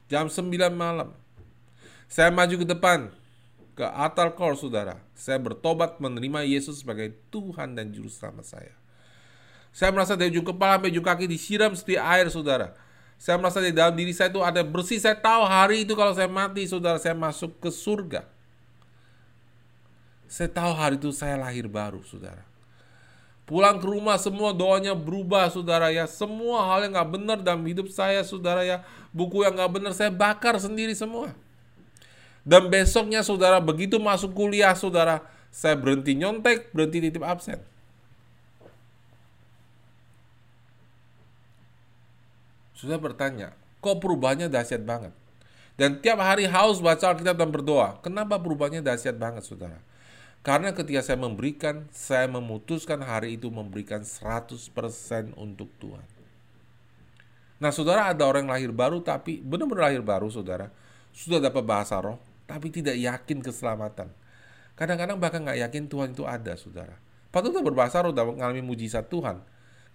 [0.10, 1.14] jam 9 malam,
[2.10, 3.14] saya maju ke depan,
[3.78, 4.98] ke altar call, saudara.
[5.14, 8.74] Saya bertobat menerima Yesus sebagai Tuhan dan Juru Selamat saya.
[9.70, 12.74] Saya merasa dari ujung kepala sampai ujung kaki disiram seperti air, saudara.
[13.18, 15.02] Saya merasa di dalam diri saya itu ada bersih.
[15.02, 18.22] Saya tahu hari itu kalau saya mati, saudara, saya masuk ke surga.
[20.30, 22.46] Saya tahu hari itu saya lahir baru, saudara.
[23.48, 26.06] Pulang ke rumah semua doanya berubah, saudara ya.
[26.06, 28.86] Semua hal yang nggak benar dalam hidup saya, saudara ya.
[29.10, 31.34] Buku yang nggak benar saya bakar sendiri semua.
[32.46, 37.58] Dan besoknya, saudara, begitu masuk kuliah, saudara, saya berhenti nyontek, berhenti titip absen.
[42.78, 45.10] Sudah bertanya, kok perubahannya dahsyat banget?
[45.78, 47.98] Dan tiap hari haus baca Alkitab dan berdoa.
[48.06, 49.82] Kenapa perubahannya dahsyat banget, saudara?
[50.46, 54.54] Karena ketika saya memberikan, saya memutuskan hari itu memberikan 100%
[55.38, 56.06] untuk Tuhan.
[57.58, 60.70] Nah, saudara ada orang yang lahir baru, tapi benar-benar lahir baru, saudara.
[61.14, 64.14] Sudah dapat bahasa roh, tapi tidak yakin keselamatan.
[64.78, 66.96] Kadang-kadang bahkan nggak yakin Tuhan itu ada, saudara.
[67.34, 69.42] Patutnya berbahasa roh dan mengalami mujizat Tuhan.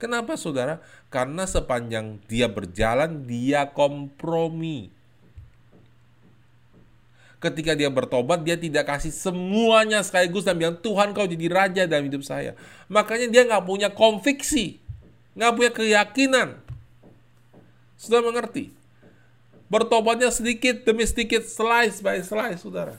[0.02, 0.82] Kenapa saudara?
[1.14, 4.90] Karena sepanjang dia berjalan, dia kompromi.
[7.38, 12.10] Ketika dia bertobat, dia tidak kasih semuanya sekaligus dan bilang, Tuhan kau jadi raja dalam
[12.10, 12.58] hidup saya.
[12.90, 14.82] Makanya dia nggak punya konviksi.
[15.38, 16.48] Nggak punya keyakinan.
[17.94, 18.74] Sudah mengerti?
[19.70, 22.98] Bertobatnya sedikit demi sedikit, slice by slice, saudara.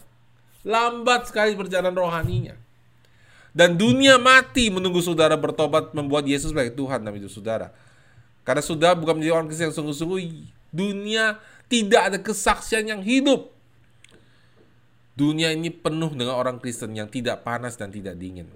[0.63, 2.55] Lambat sekali perjalanan rohaninya.
[3.53, 7.69] Dan dunia mati menunggu saudara bertobat membuat Yesus sebagai Tuhan dalam hidup saudara.
[8.41, 10.19] Karena sudah bukan menjadi orang Kristen yang sungguh-sungguh,
[10.73, 11.37] dunia
[11.69, 13.53] tidak ada kesaksian yang hidup.
[15.13, 18.49] Dunia ini penuh dengan orang Kristen yang tidak panas dan tidak dingin.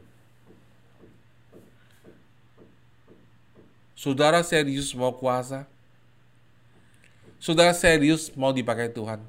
[3.94, 5.70] Saudara serius mau kuasa?
[7.38, 9.22] Saudara serius mau dipakai Tuhan?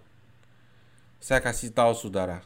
[1.20, 2.40] Saya kasih tahu saudara,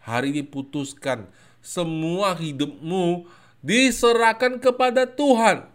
[0.00, 1.28] hari ini putuskan
[1.62, 3.24] semua hidupmu
[3.62, 5.70] diserahkan kepada Tuhan.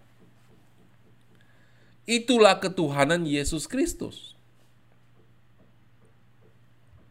[2.03, 4.35] Itulah ketuhanan Yesus Kristus.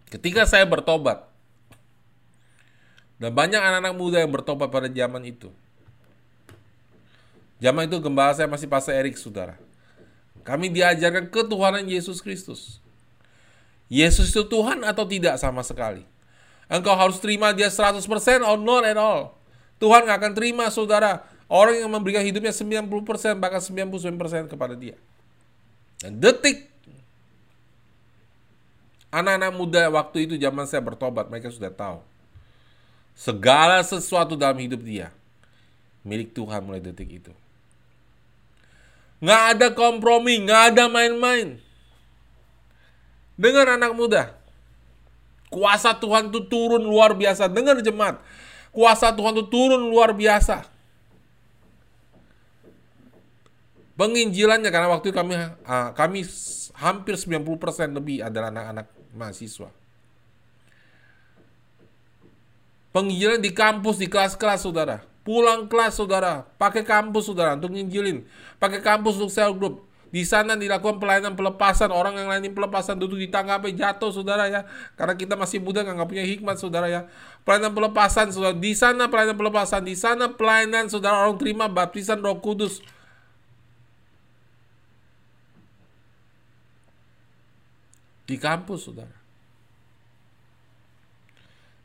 [0.07, 1.27] Ketika saya bertobat,
[3.17, 5.49] dan banyak anak-anak muda yang bertobat pada zaman itu.
[7.57, 9.57] Zaman itu gembala saya masih Pastor Erik, saudara.
[10.45, 12.79] Kami diajarkan ketuhanan Yesus Kristus.
[13.89, 16.05] Yesus itu Tuhan atau tidak sama sekali.
[16.66, 18.02] Engkau harus terima dia 100%
[18.42, 19.38] or not at all.
[19.79, 22.90] Tuhan gak akan terima saudara orang yang memberikan hidupnya 90%
[23.38, 24.98] bahkan 99% kepada dia.
[26.02, 26.66] Dan detik
[29.14, 32.02] anak-anak muda waktu itu zaman saya bertobat mereka sudah tahu
[33.16, 35.09] segala sesuatu dalam hidup dia
[36.07, 37.35] milik Tuhan mulai detik itu.
[39.18, 41.59] Nggak ada kompromi, nggak ada main-main.
[43.35, 44.33] Dengan anak muda,
[45.47, 47.47] Kuasa Tuhan itu turun luar biasa.
[47.47, 48.19] Dengar jemaat.
[48.75, 50.67] Kuasa Tuhan itu turun luar biasa.
[53.97, 55.33] Penginjilannya karena waktu kami
[55.97, 56.21] kami
[56.77, 59.73] hampir 90% lebih adalah anak-anak mahasiswa.
[62.93, 65.01] Penginjilan di kampus, di kelas-kelas saudara.
[65.25, 68.29] Pulang kelas saudara, pakai kampus saudara untuk nginjilin.
[68.61, 69.86] Pakai kampus untuk sel grup.
[70.16, 71.92] Di sana dilakukan pelayanan pelepasan.
[71.92, 74.64] Orang yang lain pelepasan duduk di tangga sampai jatuh, saudara ya.
[74.96, 77.05] Karena kita masih muda, nggak punya hikmat, saudara ya.
[77.44, 78.57] Pelayanan pelepasan, saudara.
[78.57, 79.85] Di sana pelayanan pelepasan.
[79.85, 82.81] Di sana pelayanan, saudara, orang terima baptisan roh kudus.
[88.24, 89.12] Di kampus, saudara.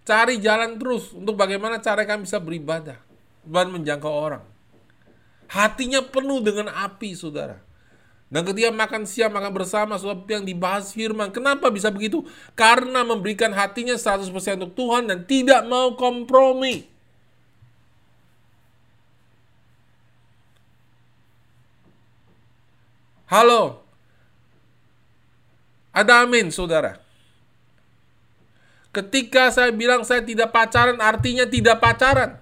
[0.07, 2.95] Cari jalan terus untuk bagaimana cara kami bisa beribadah
[3.43, 4.43] dan menjangkau orang.
[5.51, 7.70] Hatinya penuh dengan api, saudara.
[8.31, 11.35] Dan ketika makan siang, makan bersama, sebab yang dibahas firman.
[11.35, 12.23] Kenapa bisa begitu?
[12.55, 16.87] Karena memberikan hatinya 100% untuk Tuhan dan tidak mau kompromi.
[23.27, 23.83] Halo.
[25.91, 26.99] Ada amin, saudara.
[28.91, 32.40] Ketika saya bilang saya tidak pacaran, artinya tidak pacaran.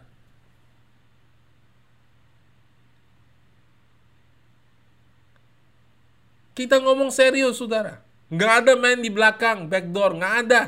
[6.59, 8.03] Kita ngomong serius, saudara.
[8.27, 10.61] Nggak ada main di belakang, backdoor, nggak ada.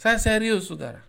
[0.00, 1.04] Saya serius, saudara.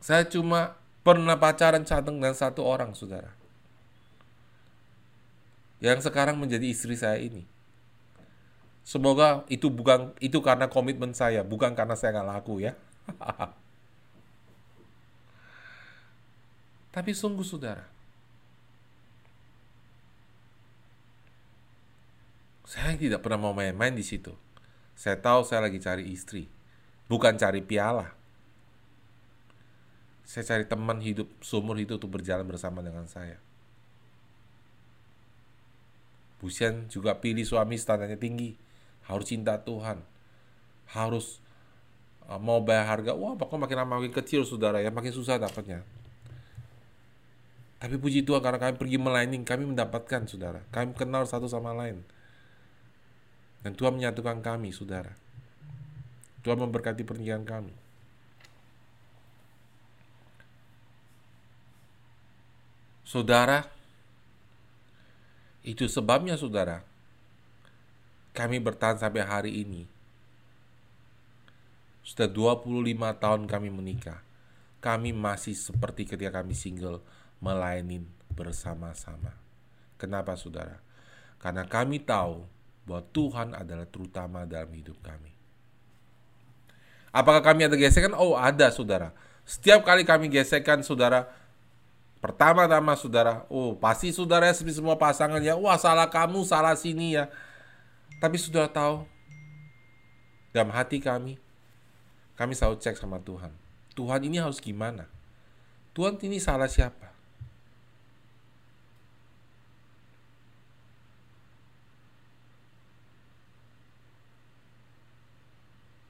[0.00, 3.44] Saya cuma pernah pacaran satu dengan satu orang, saudara
[5.84, 7.44] yang sekarang menjadi istri saya ini.
[8.88, 12.72] Semoga itu bukan itu karena komitmen saya, bukan karena saya nggak laku ya.
[16.94, 17.82] Tapi sungguh saudara,
[22.62, 24.30] saya tidak pernah mau main-main di situ.
[24.94, 26.46] Saya tahu saya lagi cari istri,
[27.10, 28.14] bukan cari piala.
[30.22, 33.42] Saya cari teman hidup, sumur hidup untuk berjalan bersama dengan saya.
[36.38, 38.54] Busian juga pilih suami standarnya tinggi.
[39.10, 39.98] Harus cinta Tuhan.
[40.94, 41.42] Harus
[42.30, 43.18] uh, mau bayar harga.
[43.18, 45.82] Wah, pokoknya makin lama makin kecil saudara ya, makin susah dapatnya.
[47.84, 50.64] Tapi puji Tuhan karena kami pergi melayani, kami mendapatkan saudara.
[50.72, 52.00] Kami kenal satu sama lain.
[53.60, 55.12] Dan Tuhan menyatukan kami, saudara.
[56.40, 57.76] Tuhan memberkati pernikahan kami.
[63.04, 63.68] Saudara,
[65.60, 66.80] itu sebabnya saudara,
[68.32, 69.84] kami bertahan sampai hari ini.
[72.00, 72.64] Sudah 25
[73.20, 74.24] tahun kami menikah.
[74.80, 77.04] Kami masih seperti ketika kami single,
[77.44, 78.00] melayani
[78.32, 79.36] bersama-sama.
[80.00, 80.80] Kenapa saudara?
[81.36, 82.48] Karena kami tahu
[82.88, 85.36] bahwa Tuhan adalah terutama dalam hidup kami.
[87.12, 88.16] Apakah kami ada gesekan?
[88.16, 89.12] Oh ada saudara.
[89.44, 91.28] Setiap kali kami gesekan saudara,
[92.24, 97.28] Pertama-tama saudara, oh pasti saudara seperti semua pasangan ya, wah salah kamu, salah sini ya.
[98.16, 99.04] Tapi sudah tahu,
[100.48, 101.36] dalam hati kami,
[102.32, 103.52] kami selalu cek sama Tuhan.
[103.92, 105.04] Tuhan ini harus gimana?
[105.92, 107.13] Tuhan ini salah siapa?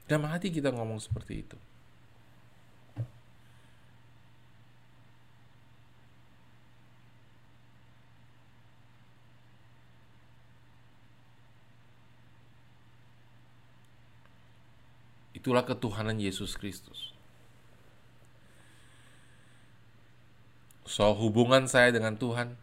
[0.05, 1.57] Dalam hati kita ngomong seperti itu.
[15.33, 17.13] Itulah ketuhanan Yesus Kristus.
[20.85, 22.57] So, hubungan saya dengan Tuhan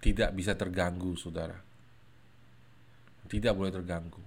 [0.00, 1.56] tidak bisa terganggu, saudara.
[3.26, 4.22] Tidak boleh terganggu.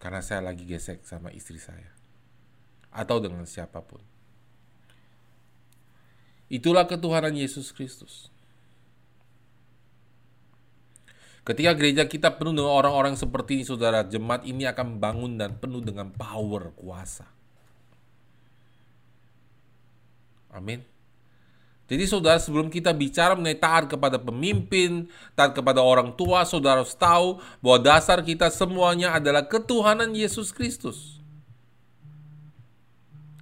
[0.00, 1.88] Karena saya lagi gesek sama istri saya.
[2.92, 4.00] Atau dengan siapa pun.
[6.50, 8.26] Itulah ketuhanan Yesus Kristus.
[11.40, 15.80] Ketika gereja kita penuh dengan orang-orang seperti ini, saudara, jemaat ini akan bangun dan penuh
[15.80, 17.24] dengan power, kuasa.
[20.52, 20.84] Amin.
[21.90, 26.94] Jadi saudara sebelum kita bicara mengenai taat kepada pemimpin, taat kepada orang tua, saudara harus
[26.94, 31.18] tahu bahwa dasar kita semuanya adalah ketuhanan Yesus Kristus.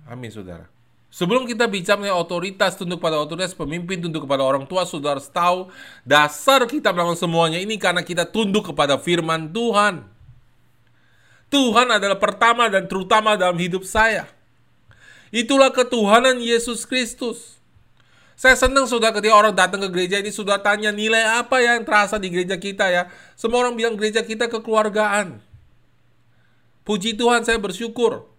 [0.09, 0.65] Amin saudara.
[1.13, 5.29] Sebelum kita bicara mengenai otoritas, tunduk pada otoritas, pemimpin tunduk kepada orang tua, saudara harus
[5.29, 5.69] tahu
[6.09, 10.09] dasar kita melakukan semuanya ini karena kita tunduk kepada firman Tuhan.
[11.53, 14.25] Tuhan adalah pertama dan terutama dalam hidup saya.
[15.29, 17.58] Itulah ketuhanan Yesus Kristus.
[18.39, 22.23] Saya senang sudah ketika orang datang ke gereja ini sudah tanya nilai apa yang terasa
[22.23, 23.11] di gereja kita ya.
[23.35, 25.43] Semua orang bilang gereja kita kekeluargaan.
[26.87, 28.31] Puji Tuhan saya bersyukur.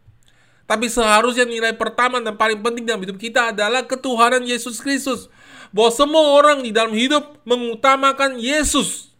[0.64, 5.28] Tapi seharusnya nilai pertama dan paling penting dalam hidup kita adalah ketuhanan Yesus Kristus.
[5.76, 9.12] Bahwa semua orang di dalam hidup mengutamakan Yesus.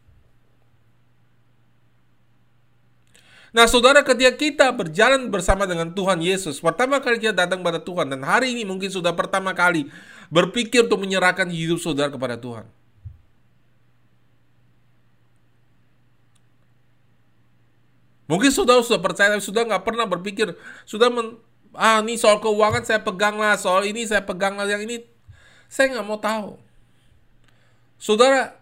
[3.50, 8.06] Nah saudara ketika kita berjalan bersama dengan Tuhan Yesus Pertama kali kita datang pada Tuhan
[8.06, 9.90] Dan hari ini mungkin sudah pertama kali
[10.30, 12.70] Berpikir untuk menyerahkan hidup saudara kepada Tuhan.
[18.30, 20.54] Mungkin saudara sudah percaya tapi sudah nggak pernah berpikir.
[20.86, 21.42] Sudah men,
[21.74, 25.02] ah ini soal keuangan saya pegang lah soal ini saya pegang lah yang ini.
[25.66, 26.62] Saya nggak mau tahu.
[27.98, 28.59] Saudara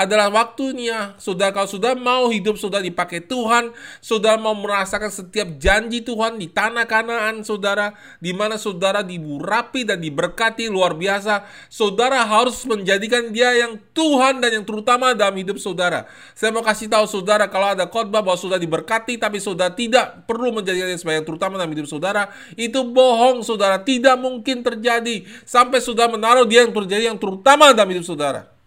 [0.00, 1.12] adalah waktunya.
[1.20, 6.48] Sudah kalau sudah mau hidup sudah dipakai Tuhan, sudah mau merasakan setiap janji Tuhan di
[6.48, 13.52] tanah Kanaan, saudara, di mana saudara diburapi dan diberkati luar biasa, saudara harus menjadikan dia
[13.52, 16.08] yang Tuhan dan yang terutama dalam hidup saudara.
[16.32, 20.56] Saya mau kasih tahu saudara kalau ada khotbah bahwa sudah diberkati tapi saudara tidak perlu
[20.56, 25.84] menjadikan dia sebagai yang terutama dalam hidup saudara, itu bohong saudara, tidak mungkin terjadi sampai
[25.84, 28.59] sudah menaruh dia yang terjadi yang terutama dalam hidup saudara.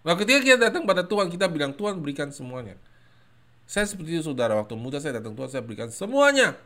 [0.00, 2.76] Nah ketika kita datang pada Tuhan, kita bilang Tuhan berikan semuanya.
[3.68, 6.56] Saya seperti itu saudara, waktu muda saya datang Tuhan, saya berikan semuanya.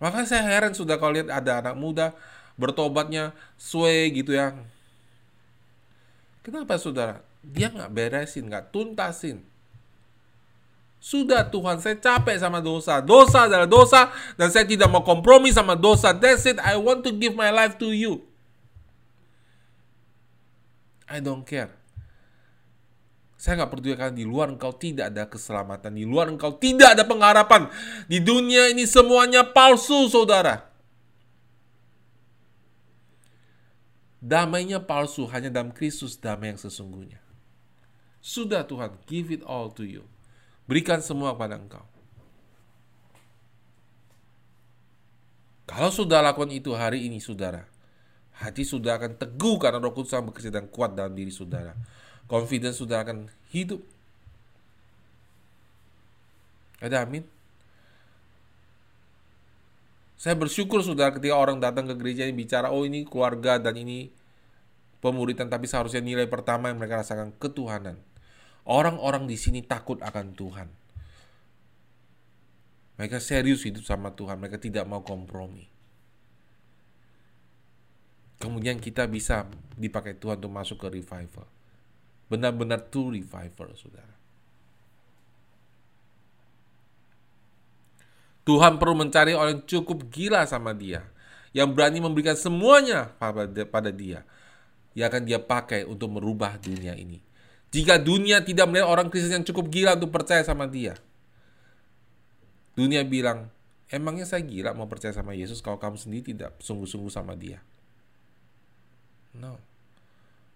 [0.00, 2.16] Maka saya heran sudah kalau lihat ada anak muda
[2.56, 4.56] bertobatnya sway gitu ya.
[6.40, 7.20] Kenapa saudara?
[7.44, 9.44] Dia nggak beresin, nggak tuntasin.
[11.00, 13.00] Sudah Tuhan, saya capek sama dosa.
[13.00, 16.12] Dosa adalah dosa dan saya tidak mau kompromi sama dosa.
[16.12, 16.60] That's it.
[16.60, 18.20] I want to give my life to you.
[21.10, 21.74] I don't care.
[23.40, 25.96] Saya nggak peduli karena di luar engkau tidak ada keselamatan.
[25.96, 27.72] Di luar engkau tidak ada pengharapan.
[28.04, 30.68] Di dunia ini semuanya palsu, saudara.
[34.20, 37.16] Damainya palsu, hanya dalam Kristus damai yang sesungguhnya.
[38.20, 40.04] Sudah Tuhan, give it all to you.
[40.68, 41.88] Berikan semua kepada engkau.
[45.64, 47.69] Kalau sudah lakukan itu hari ini, saudara,
[48.40, 51.76] Hati sudah akan teguh karena roh kudus bekerja dan kuat dalam diri saudara.
[52.24, 53.84] Confidence sudah akan hidup.
[56.80, 57.20] Ada amin?
[60.16, 64.08] Saya bersyukur sudah ketika orang datang ke gereja ini bicara, oh ini keluarga dan ini
[65.04, 68.00] pemuritan, tapi seharusnya nilai pertama yang mereka rasakan ketuhanan.
[68.64, 70.68] Orang-orang di sini takut akan Tuhan.
[72.96, 75.79] Mereka serius hidup sama Tuhan, mereka tidak mau kompromi
[78.40, 79.44] kemudian kita bisa
[79.76, 81.44] dipakai Tuhan untuk masuk ke revival.
[82.32, 84.16] Benar-benar true revival, saudara.
[88.48, 91.04] Tuhan perlu mencari orang yang cukup gila sama dia.
[91.52, 94.24] Yang berani memberikan semuanya pada dia.
[94.96, 97.20] Yang akan dia pakai untuk merubah dunia ini.
[97.70, 100.98] Jika dunia tidak melihat orang Kristen yang cukup gila untuk percaya sama dia.
[102.74, 103.52] Dunia bilang,
[103.86, 107.62] emangnya saya gila mau percaya sama Yesus kalau kamu sendiri tidak sungguh-sungguh sama dia.
[109.36, 109.58] No.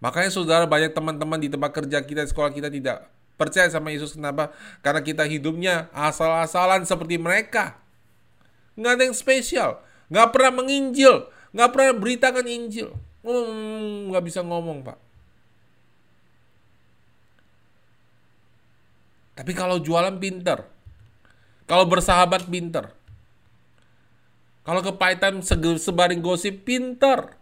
[0.03, 3.09] Makanya saudara banyak teman-teman di tempat kerja kita, sekolah kita tidak
[3.41, 4.14] percaya sama Yesus.
[4.14, 4.53] Kenapa?
[4.85, 7.79] Karena kita hidupnya asal-asalan seperti mereka.
[8.75, 9.70] Nggak ada yang spesial.
[10.11, 11.31] Nggak pernah menginjil.
[11.55, 12.91] Nggak pernah beritakan Injil.
[13.22, 14.99] Hmm, nggak bisa ngomong, Pak.
[19.39, 20.66] Tapi kalau jualan pinter.
[21.64, 22.93] Kalau bersahabat pinter.
[24.64, 25.41] Kalau kepahitan
[25.81, 27.37] sebaring gosip pinter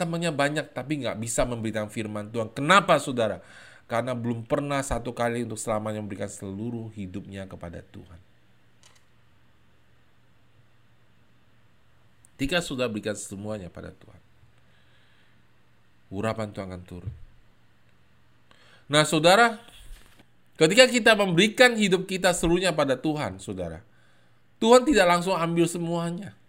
[0.00, 2.48] temannya banyak tapi nggak bisa memberikan firman Tuhan.
[2.56, 3.44] Kenapa saudara?
[3.84, 8.20] Karena belum pernah satu kali untuk selamanya memberikan seluruh hidupnya kepada Tuhan.
[12.40, 14.16] Jika sudah berikan semuanya pada Tuhan,
[16.08, 17.12] urapan Tuhan akan turun.
[18.88, 19.60] Nah saudara,
[20.56, 23.84] ketika kita memberikan hidup kita seluruhnya pada Tuhan, saudara,
[24.56, 26.39] Tuhan tidak langsung ambil semuanya.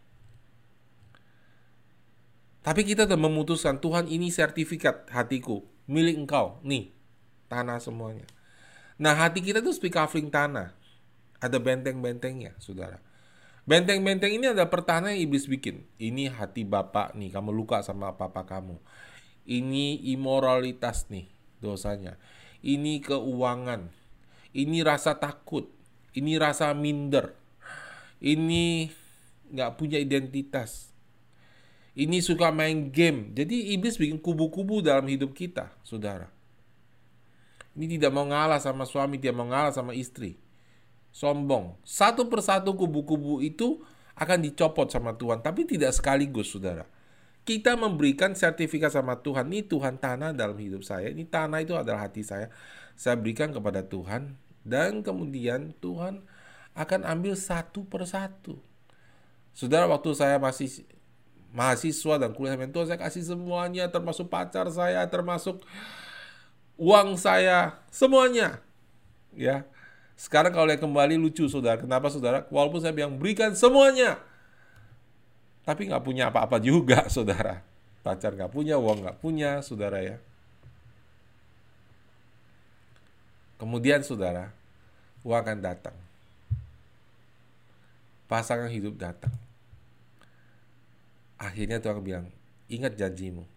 [2.61, 6.93] Tapi kita sudah memutuskan Tuhan ini sertifikat hatiku milik engkau nih
[7.49, 8.29] tanah semuanya.
[9.01, 10.77] Nah hati kita tuh speak covering tanah.
[11.41, 13.01] Ada benteng-bentengnya saudara.
[13.65, 15.89] Benteng-benteng ini ada pertahanan yang iblis bikin.
[15.97, 18.77] Ini hati bapak nih, kamu luka sama papa kamu.
[19.49, 21.25] Ini imoralitas nih
[21.57, 22.21] dosanya.
[22.61, 23.89] Ini keuangan.
[24.53, 25.65] Ini rasa takut.
[26.13, 27.33] Ini rasa minder.
[28.21, 28.93] Ini
[29.49, 30.90] nggak punya identitas
[31.91, 33.35] ini suka main game.
[33.35, 36.31] Jadi iblis bikin kubu-kubu dalam hidup kita, saudara.
[37.75, 40.39] Ini tidak mau ngalah sama suami, tidak mau ngalah sama istri.
[41.11, 41.75] Sombong.
[41.83, 43.83] Satu persatu kubu-kubu itu
[44.15, 46.87] akan dicopot sama Tuhan, tapi tidak sekaligus, saudara.
[47.41, 49.49] kita memberikan sertifikat sama Tuhan.
[49.49, 51.09] Ini Tuhan tanah dalam hidup saya.
[51.09, 52.53] Ini tanah itu adalah hati saya.
[52.93, 54.37] Saya berikan kepada Tuhan.
[54.61, 56.21] Dan kemudian Tuhan
[56.77, 58.61] akan ambil satu persatu.
[59.57, 60.85] Saudara, waktu saya masih
[61.51, 65.59] mahasiswa dan kuliah mentor, saya kasih semuanya, termasuk pacar saya, termasuk
[66.79, 68.63] uang saya, semuanya.
[69.35, 69.67] Ya,
[70.15, 71.79] sekarang kalau lihat kembali lucu, saudara.
[71.79, 72.47] Kenapa, saudara?
[72.47, 74.19] Walaupun saya bilang berikan semuanya,
[75.67, 77.61] tapi nggak punya apa-apa juga, saudara.
[78.01, 80.17] Pacar nggak punya, uang nggak punya, saudara ya.
[83.61, 84.49] Kemudian, saudara,
[85.21, 85.93] uang akan datang.
[88.25, 89.35] Pasangan hidup datang.
[91.41, 92.29] Akhirnya Tuhan bilang,
[92.69, 93.49] ingat janjimu.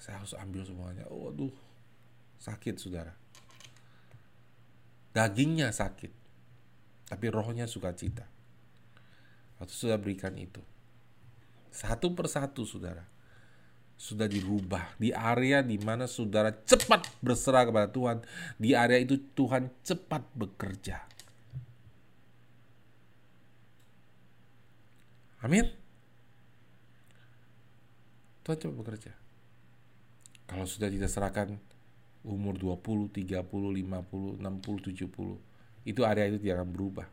[0.00, 1.04] Saya harus ambil semuanya.
[1.12, 1.52] Oh, aduh,
[2.40, 3.12] sakit, saudara.
[5.12, 6.08] Dagingnya sakit,
[7.12, 8.24] tapi rohnya suka cita
[9.60, 10.64] atau sudah berikan itu.
[11.68, 13.04] Satu persatu saudara.
[14.00, 18.24] Sudah dirubah di area di mana saudara cepat berserah kepada Tuhan.
[18.56, 21.04] Di area itu Tuhan cepat bekerja.
[25.44, 25.79] Amin.
[28.44, 29.12] Tuhan cepat bekerja.
[30.50, 31.60] Kalau sudah tidak serahkan
[32.26, 35.38] umur 20, 30, 50, 60, 70,
[35.88, 37.06] itu area itu tidak akan berubah.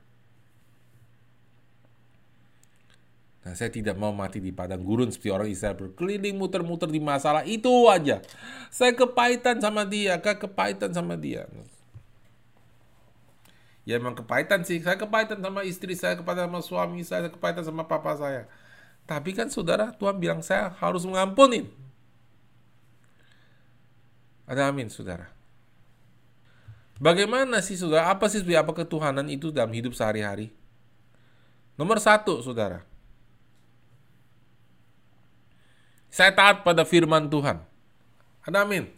[3.48, 7.48] Nah, saya tidak mau mati di padang gurun seperti orang Israel berkeliling muter-muter di masalah
[7.48, 8.20] itu aja.
[8.68, 11.48] Saya kepahitan sama dia, kak kepahitan sama dia.
[13.88, 17.88] Ya emang kepahitan sih, saya kepahitan sama istri saya, kepahitan sama suami saya, kepahitan sama
[17.88, 18.52] papa saya.
[19.08, 21.72] Tapi kan saudara, Tuhan bilang saya harus mengampuni.
[24.44, 25.32] Ada amin saudara.
[27.00, 30.52] Bagaimana sih saudara, apa sih apa ketuhanan itu dalam hidup sehari-hari?
[31.80, 32.84] Nomor satu saudara,
[36.18, 37.62] Saya taat pada firman Tuhan.
[38.42, 38.90] Ada amin.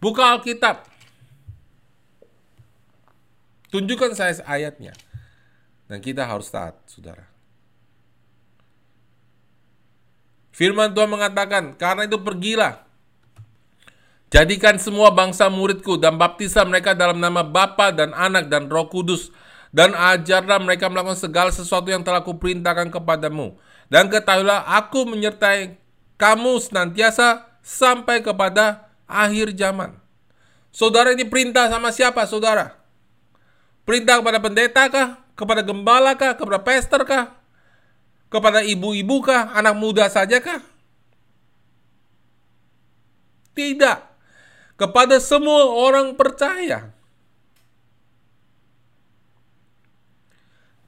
[0.00, 0.88] Buka Alkitab.
[3.68, 4.96] Tunjukkan saya ayatnya.
[5.84, 7.28] Dan kita harus taat, saudara.
[10.54, 12.84] Firman Tuhan mengatakan, karena itu pergilah.
[14.30, 19.30] Jadikan semua bangsa muridku dan baptislah mereka dalam nama Bapa dan Anak dan Roh Kudus
[19.74, 23.58] dan ajarlah mereka melakukan segala sesuatu yang telah kuperintahkan kepadamu.
[23.90, 25.74] Dan ketahuilah aku menyertai
[26.14, 29.98] kamu senantiasa sampai kepada akhir zaman.
[30.70, 32.78] Saudara ini perintah sama siapa saudara?
[33.82, 35.23] Perintah kepada pendeta kah?
[35.34, 36.38] Kepada gembala kah?
[36.38, 37.34] Kepada pester kah?
[38.30, 39.54] Kepada ibu-ibu kah?
[39.54, 40.62] Anak muda saja kah?
[43.54, 43.98] Tidak.
[44.74, 46.94] Kepada semua orang percaya.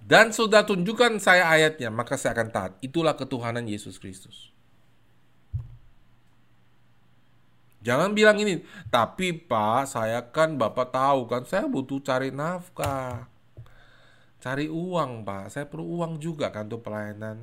[0.06, 2.72] dan sudah tunjukkan saya ayatnya, maka saya akan taat.
[2.78, 4.54] Itulah ketuhanan Yesus Kristus.
[7.82, 13.26] Jangan bilang ini, tapi Pak, saya kan Bapak tahu kan, saya butuh cari nafkah.
[14.46, 15.50] Cari uang, Pak.
[15.50, 17.42] Saya perlu uang juga kan untuk pelayanan.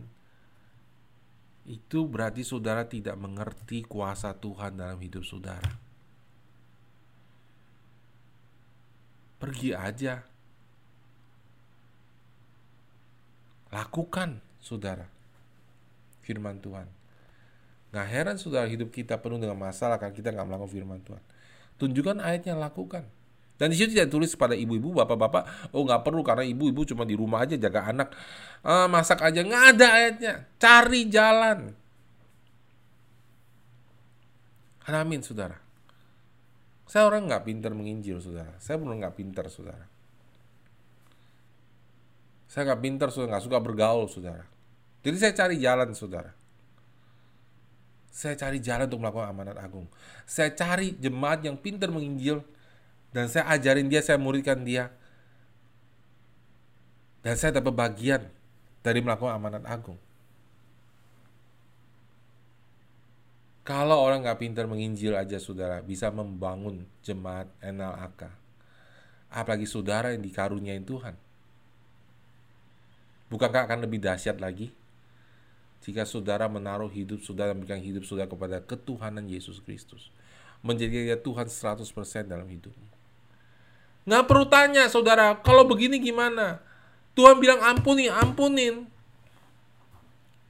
[1.68, 5.68] Itu berarti saudara tidak mengerti kuasa Tuhan dalam hidup saudara.
[9.36, 10.24] Pergi aja
[13.74, 15.10] Lakukan, saudara.
[16.22, 16.86] Firman Tuhan.
[17.90, 21.24] Nggak heran saudara hidup kita penuh dengan masalah karena kita nggak melakukan firman Tuhan.
[21.82, 23.04] Tunjukkan ayatnya, lakukan.
[23.54, 27.14] Dan di situ tidak tulis pada ibu-ibu, bapak-bapak, oh nggak perlu karena ibu-ibu cuma di
[27.14, 28.10] rumah aja jaga anak,
[28.66, 30.34] uh, masak aja, nggak ada ayatnya.
[30.58, 31.60] Cari jalan.
[34.90, 35.56] Amin, saudara.
[36.90, 38.52] Saya orang nggak pintar menginjil, saudara.
[38.60, 39.86] Saya benar nggak pintar, saudara.
[42.52, 44.46] Saya nggak pintar, sudah nggak suka bergaul, saudara.
[45.02, 46.32] Jadi saya cari jalan, saudara.
[48.14, 49.90] Saya cari jalan untuk melakukan amanat agung.
[50.30, 52.46] Saya cari jemaat yang pintar menginjil
[53.14, 54.90] dan saya ajarin dia, saya muridkan dia.
[57.22, 58.28] Dan saya dapat bagian
[58.84, 59.96] dari melakukan amanat agung.
[63.64, 68.28] Kalau orang nggak pintar menginjil aja saudara bisa membangun jemaat NLAK.
[69.32, 71.16] Apalagi saudara yang dikaruniai Tuhan.
[73.32, 74.76] Bukankah akan lebih dahsyat lagi
[75.80, 80.12] jika saudara menaruh hidup saudara memberikan hidup saudara kepada ketuhanan Yesus Kristus.
[80.60, 81.88] Menjadi Tuhan 100%
[82.28, 82.93] dalam hidupmu.
[84.04, 86.60] Nggak perlu tanya saudara, kalau begini gimana?
[87.16, 88.90] Tuhan bilang ampuni, ampunin.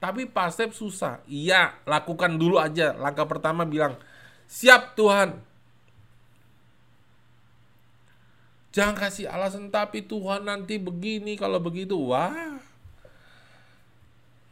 [0.01, 1.24] Tapi pasti susah.
[1.30, 2.91] Iya, lakukan dulu aja.
[2.97, 3.95] Langkah pertama bilang,
[4.49, 5.39] siap Tuhan.
[8.74, 11.93] Jangan kasih alasan tapi Tuhan nanti begini kalau begitu.
[11.93, 12.58] Wah,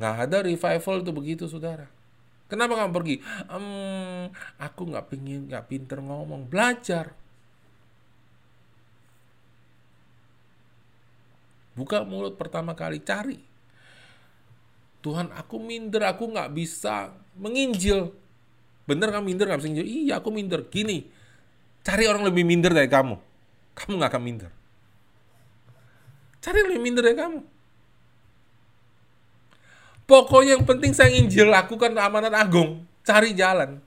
[0.02, 1.86] Nggak ada revival itu begitu, saudara.
[2.50, 3.16] Kenapa kamu pergi?
[3.46, 6.50] Um, aku nggak pingin, nggak pinter ngomong.
[6.50, 7.14] Belajar.
[11.72, 13.40] Buka mulut pertama kali, cari.
[15.02, 18.14] Tuhan, aku minder, aku nggak bisa menginjil.
[18.86, 19.88] Bener kamu minder nggak bisa menginjil?
[19.90, 20.62] Iya, aku minder.
[20.68, 21.08] Gini,
[21.82, 23.16] cari orang lebih minder dari kamu.
[23.74, 24.52] Kamu nggak akan minder.
[26.42, 27.40] Cari yang lebih minder dari kamu.
[30.06, 32.84] Pokoknya yang penting saya injil lakukan amanat agung.
[33.08, 33.80] Cari jalan.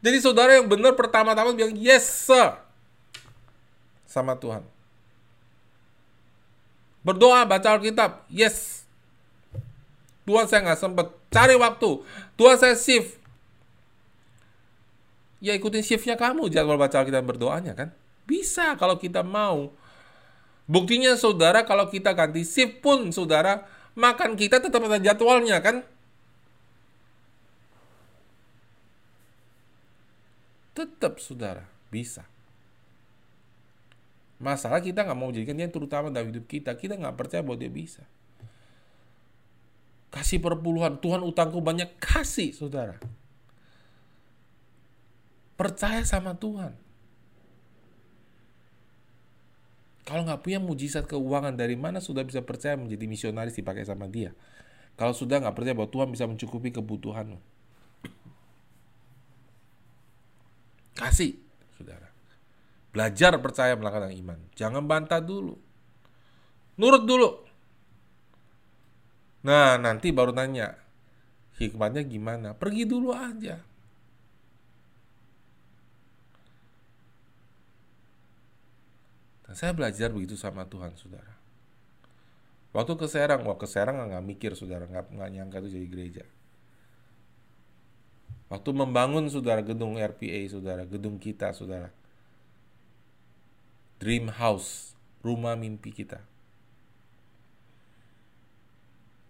[0.00, 2.56] Jadi saudara yang benar pertama-tama bilang yes sir.
[4.08, 4.77] Sama Tuhan.
[7.02, 8.26] Berdoa, baca Alkitab.
[8.28, 8.84] Yes.
[10.28, 11.06] Tuhan saya nggak sempat.
[11.32, 12.04] Cari waktu.
[12.36, 13.16] Tuhan saya shift.
[15.38, 17.88] Ya ikutin shiftnya kamu jadwal baca Alkitab berdoanya kan.
[18.28, 19.72] Bisa kalau kita mau.
[20.68, 23.64] Buktinya saudara kalau kita ganti shift pun saudara
[23.96, 25.80] makan kita tetap ada jadwalnya kan?
[30.76, 32.22] Tetap saudara, bisa.
[34.38, 36.78] Masalah kita nggak mau jadikan dia terutama dalam hidup kita.
[36.78, 38.06] Kita nggak percaya bahwa dia bisa.
[40.14, 41.02] Kasih perpuluhan.
[41.02, 41.98] Tuhan utangku banyak.
[41.98, 43.02] Kasih saudara.
[45.58, 46.78] Percaya sama Tuhan.
[50.06, 54.32] Kalau nggak punya mujizat keuangan dari mana sudah bisa percaya menjadi misionaris dipakai sama dia?
[54.96, 57.36] Kalau sudah nggak percaya bahwa Tuhan bisa mencukupi kebutuhanmu.
[60.96, 61.47] Kasih.
[62.90, 64.38] Belajar percaya melakukan iman.
[64.56, 65.54] Jangan bantah dulu.
[66.78, 67.30] Nurut dulu.
[69.44, 70.74] Nah, nanti baru nanya.
[71.58, 72.54] Hikmatnya gimana?
[72.54, 73.58] Pergi dulu aja.
[79.48, 81.34] Dan saya belajar begitu sama Tuhan, saudara.
[82.76, 86.24] Waktu ke Serang, wah ke Serang nggak mikir, saudara, nggak, nggak nyangka itu jadi gereja.
[88.52, 91.88] Waktu membangun, saudara, gedung RPA, saudara, gedung kita, saudara.
[93.98, 94.94] Dream house,
[95.26, 96.22] rumah mimpi kita.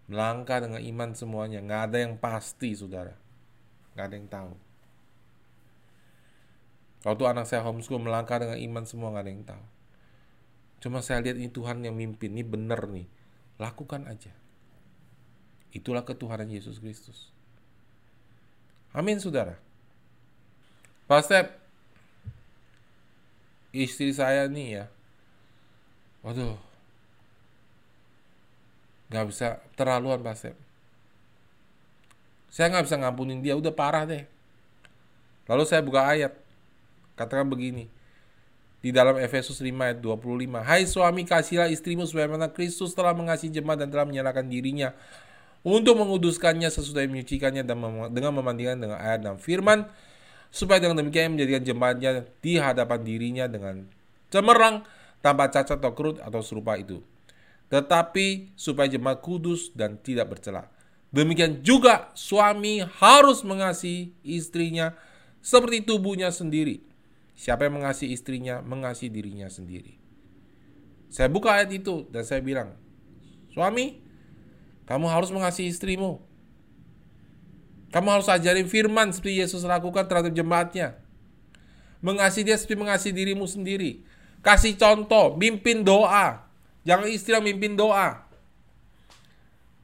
[0.08, 3.16] Melangkah dengan iman semuanya, nggak ada yang pasti, saudara.
[3.96, 4.52] Nggak ada yang tahu.
[7.08, 9.64] Waktu anak saya homeschool melangkah dengan iman semua nggak ada yang tahu.
[10.84, 13.08] Cuma saya lihat ini Tuhan yang mimpin, ini benar nih.
[13.56, 14.36] Lakukan aja.
[15.72, 17.32] Itulah ketuhanan Yesus Kristus.
[18.92, 19.60] Amin, saudara.
[23.74, 24.84] Istri saya nih ya,
[26.24, 26.56] waduh,
[29.12, 30.56] nggak bisa terlaluan Pak Step.
[32.48, 34.24] Saya nggak bisa ngampunin dia, udah parah deh.
[35.48, 36.32] Lalu saya buka ayat,
[37.16, 37.88] katakan begini,
[38.78, 40.62] di dalam Efesus 5 ayat 25.
[40.62, 44.94] Hai suami kasihlah istrimu sebagaimana Kristus telah mengasihi jemaat dan telah menyerahkan dirinya
[45.66, 49.90] untuk menguduskannya sesudah menyucikannya dan mem dengan memandikan dengan air dan firman
[50.48, 53.84] supaya dengan demikian menjadikan jemaatnya di hadapan dirinya dengan
[54.32, 54.84] cemerlang
[55.20, 57.04] tanpa cacat atau kerut atau serupa itu.
[57.68, 60.72] Tetapi supaya jemaat kudus dan tidak bercela.
[61.08, 64.92] Demikian juga suami harus mengasihi istrinya
[65.40, 66.84] seperti tubuhnya sendiri.
[67.38, 69.96] Siapa yang mengasihi istrinya, mengasihi dirinya sendiri.
[71.08, 72.76] Saya buka ayat itu dan saya bilang,
[73.54, 74.04] suami,
[74.84, 76.20] kamu harus mengasihi istrimu.
[77.88, 81.00] Kamu harus ajarin firman seperti Yesus lakukan terhadap jemaatnya.
[82.04, 84.04] Mengasihi dia seperti mengasihi dirimu sendiri.
[84.44, 86.46] Kasih contoh, mimpin doa.
[86.84, 88.28] Jangan istri yang mimpin doa.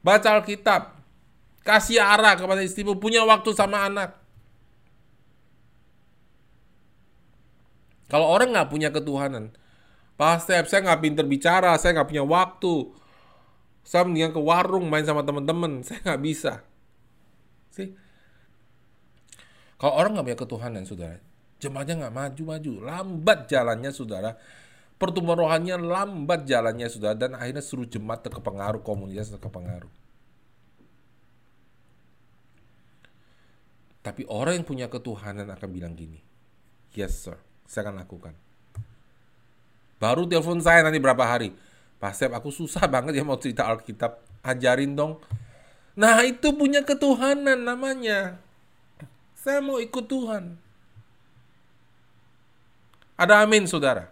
[0.05, 0.95] Baca Alkitab.
[1.65, 3.01] Kasih arah kepada istrimu.
[3.01, 4.13] Punya waktu sama anak.
[8.05, 9.49] Kalau orang nggak punya ketuhanan,
[10.13, 12.93] pasti saya nggak pinter bicara, saya nggak punya waktu.
[13.81, 16.61] Saya mendingan ke warung main sama teman-teman, saya nggak bisa.
[17.75, 17.91] Sih.
[19.75, 21.19] Kalau orang nggak punya ketuhanan, saudara,
[21.59, 24.31] jemaatnya nggak maju-maju, lambat jalannya, saudara.
[24.95, 29.91] Pertumbuhan rohaninya lambat jalannya, saudara, dan akhirnya seluruh jemaat terkepengaruh, komunitas terkepengaruh.
[33.99, 36.23] Tapi orang yang punya ketuhanan akan bilang gini,
[36.95, 37.35] yes sir,
[37.67, 38.33] saya akan lakukan.
[39.97, 41.51] Baru telepon saya nanti berapa hari.
[41.97, 44.21] Pak Sep, aku susah banget ya mau cerita Alkitab.
[44.45, 45.17] Ajarin dong.
[45.95, 48.35] Nah itu punya ketuhanan namanya.
[49.39, 50.59] Saya mau ikut Tuhan.
[53.15, 54.11] Ada amin saudara.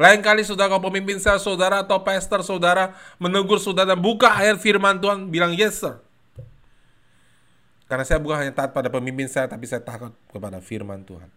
[0.00, 4.56] Lain kali saudara kalau pemimpin saya saudara atau pastor saudara menegur saudara dan buka ayat
[4.56, 6.00] firman Tuhan bilang yes sir.
[7.84, 11.28] Karena saya bukan hanya taat pada pemimpin saya tapi saya takut kepada firman Tuhan.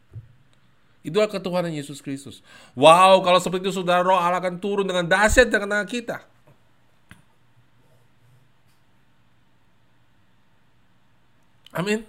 [1.04, 2.40] Itulah ketuhanan Yesus Kristus.
[2.74, 6.18] Wow, kalau seperti itu saudara roh Allah akan turun dengan dahsyat dengan tengah kita.
[11.76, 12.08] Amin.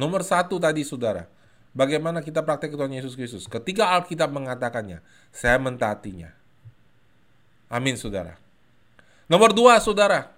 [0.00, 1.28] Nomor satu tadi saudara,
[1.76, 3.44] bagaimana kita praktek Tuhan Yesus Kristus.
[3.44, 6.32] Ketika Alkitab mengatakannya, saya mentaatinya.
[7.68, 8.40] Amin saudara.
[9.28, 10.32] Nomor dua saudara,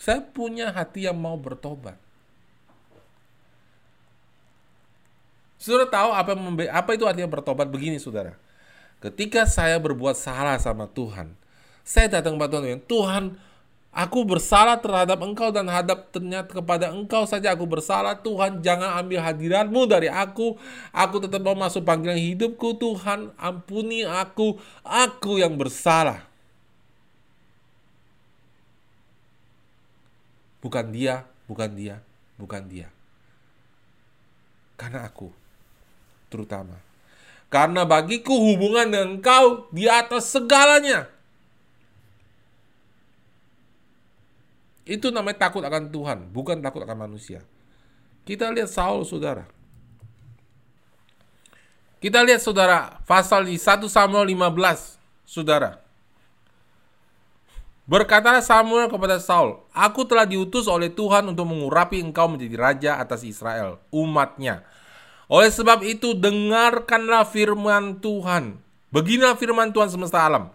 [0.00, 2.00] saya punya hati yang mau bertobat.
[5.56, 6.32] Saudara tahu apa
[6.70, 8.36] apa itu artinya bertobat begini saudara.
[9.00, 11.32] Ketika saya berbuat salah sama Tuhan,
[11.86, 13.24] saya datang kepada Tuhan, Tuhan
[13.96, 18.12] Aku bersalah terhadap engkau dan hadap ternyata kepada engkau saja aku bersalah.
[18.20, 20.60] Tuhan jangan ambil hadiratmu dari aku.
[20.92, 22.76] Aku tetap mau masuk panggilan hidupku.
[22.76, 24.60] Tuhan ampuni aku.
[24.84, 26.28] Aku yang bersalah.
[30.60, 31.96] Bukan dia, bukan dia,
[32.36, 32.92] bukan dia.
[34.76, 35.32] Karena aku,
[36.28, 36.76] terutama.
[37.48, 41.15] Karena bagiku hubungan dengan engkau di atas segalanya.
[44.86, 47.42] Itu namanya takut akan Tuhan, bukan takut akan manusia.
[48.22, 49.50] Kita lihat Saul, saudara.
[51.96, 54.94] Kita lihat, saudara, pasal di 1 Samuel 15,
[55.26, 55.82] saudara.
[57.86, 63.26] Berkatalah Samuel kepada Saul, Aku telah diutus oleh Tuhan untuk mengurapi engkau menjadi raja atas
[63.26, 64.62] Israel, umatnya.
[65.26, 68.58] Oleh sebab itu, dengarkanlah firman Tuhan.
[68.94, 70.54] Beginilah firman Tuhan semesta alam.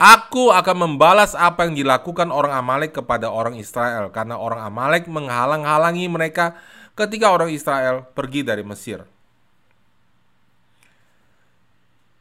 [0.00, 6.08] Aku akan membalas apa yang dilakukan orang Amalek kepada orang Israel karena orang Amalek menghalang-halangi
[6.08, 6.56] mereka
[6.96, 9.04] ketika orang Israel pergi dari Mesir.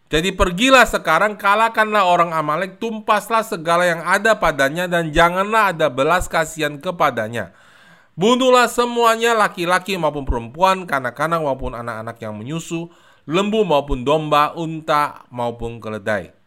[0.10, 6.26] Jadi pergilah sekarang, kalahkanlah orang Amalek, tumpaslah segala yang ada padanya dan janganlah ada belas
[6.28, 7.56] kasihan kepadanya.
[8.20, 12.92] Bunuhlah semuanya laki-laki maupun perempuan, kanak-kanak maupun anak-anak yang menyusu,
[13.24, 16.39] lembu maupun domba, unta maupun keledai.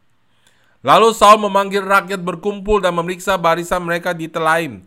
[0.82, 4.82] Lalu Saul memanggil rakyat berkumpul dan memeriksa barisan mereka di Telaim.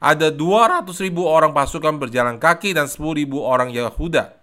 [0.00, 4.36] Ada 200 ribu orang pasukan berjalan kaki dan 10 ribu orang Yehuda.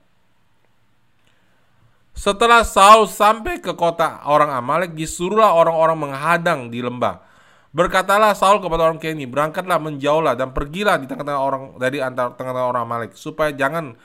[2.13, 7.23] Setelah Saul sampai ke kota orang Amalek, disuruhlah orang-orang menghadang di lembah.
[7.71, 12.67] Berkatalah Saul kepada orang Keni, berangkatlah menjauhlah dan pergilah di tengah-tengah orang dari antara tengah-tengah
[12.67, 13.97] orang Amalek, supaya jangan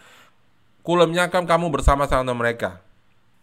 [0.87, 2.86] kulemnyakan kamu bersama-sama mereka.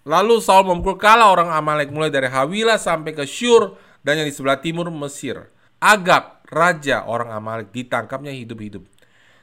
[0.04, 4.36] Lalu Saul memukul kalah orang Amalek mulai dari Hawilah sampai ke Syur dan yang di
[4.36, 5.48] sebelah timur Mesir.
[5.80, 8.84] Agak raja orang Amalek ditangkapnya hidup-hidup.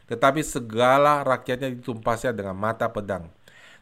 [0.09, 3.33] Tetapi segala rakyatnya ditumpasnya dengan mata pedang.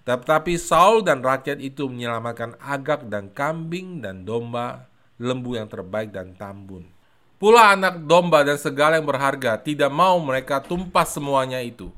[0.06, 4.86] Tetapi Saul dan rakyat itu menyelamatkan agak dan kambing dan domba,
[5.18, 6.86] lembu yang terbaik dan tambun.
[7.38, 11.90] Pula anak domba dan segala yang berharga tidak mau mereka tumpas semuanya itu.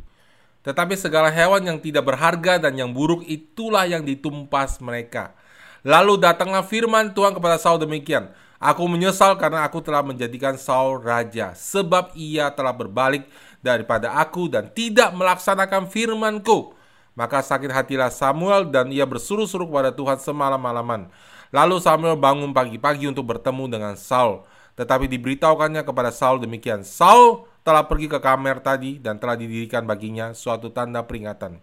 [0.61, 5.33] Tetapi segala hewan yang tidak berharga dan yang buruk itulah yang ditumpas mereka.
[5.81, 8.29] Lalu datanglah firman Tuhan kepada Saul demikian.
[8.61, 11.57] Aku menyesal karena aku telah menjadikan Saul raja.
[11.57, 13.25] Sebab ia telah berbalik
[13.65, 16.77] daripada aku dan tidak melaksanakan firmanku.
[17.17, 21.09] Maka sakit hatilah Samuel dan ia bersuruh-suruh kepada Tuhan semalam-malaman.
[21.51, 24.45] Lalu Samuel bangun pagi-pagi untuk bertemu dengan Saul.
[24.77, 26.85] Tetapi diberitahukannya kepada Saul demikian.
[26.85, 31.61] Saul telah pergi ke kamar tadi dan telah didirikan baginya suatu tanda peringatan.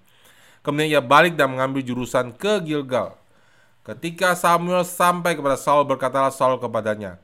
[0.61, 3.15] Kemudian ia balik dan mengambil jurusan ke Gilgal.
[3.87, 7.23] Ketika Samuel sampai kepada Saul, berkatalah Saul kepadanya,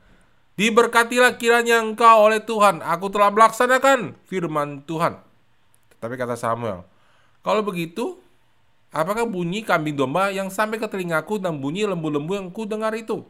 [0.54, 5.18] Diberkatilah kiranya engkau oleh Tuhan, aku telah melaksanakan firman Tuhan.
[5.98, 6.86] Tetapi kata Samuel,
[7.42, 8.22] kalau begitu,
[8.94, 13.26] apakah bunyi kambing domba yang sampai ke telingaku dan bunyi lembu-lembu yang ku dengar itu?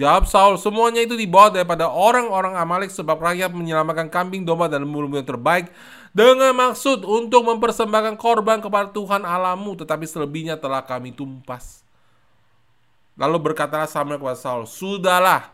[0.00, 5.20] Jawab Saul, semuanya itu dibawa daripada orang-orang Amalek sebab rakyat menyelamatkan kambing, domba, dan lembu-lembu
[5.20, 5.68] yang terbaik
[6.16, 11.84] dengan maksud untuk mempersembahkan korban kepada Tuhan Alamu, tetapi selebihnya telah kami tumpas.
[13.20, 15.52] Lalu berkatalah Samuel kepada Saul, Sudahlah,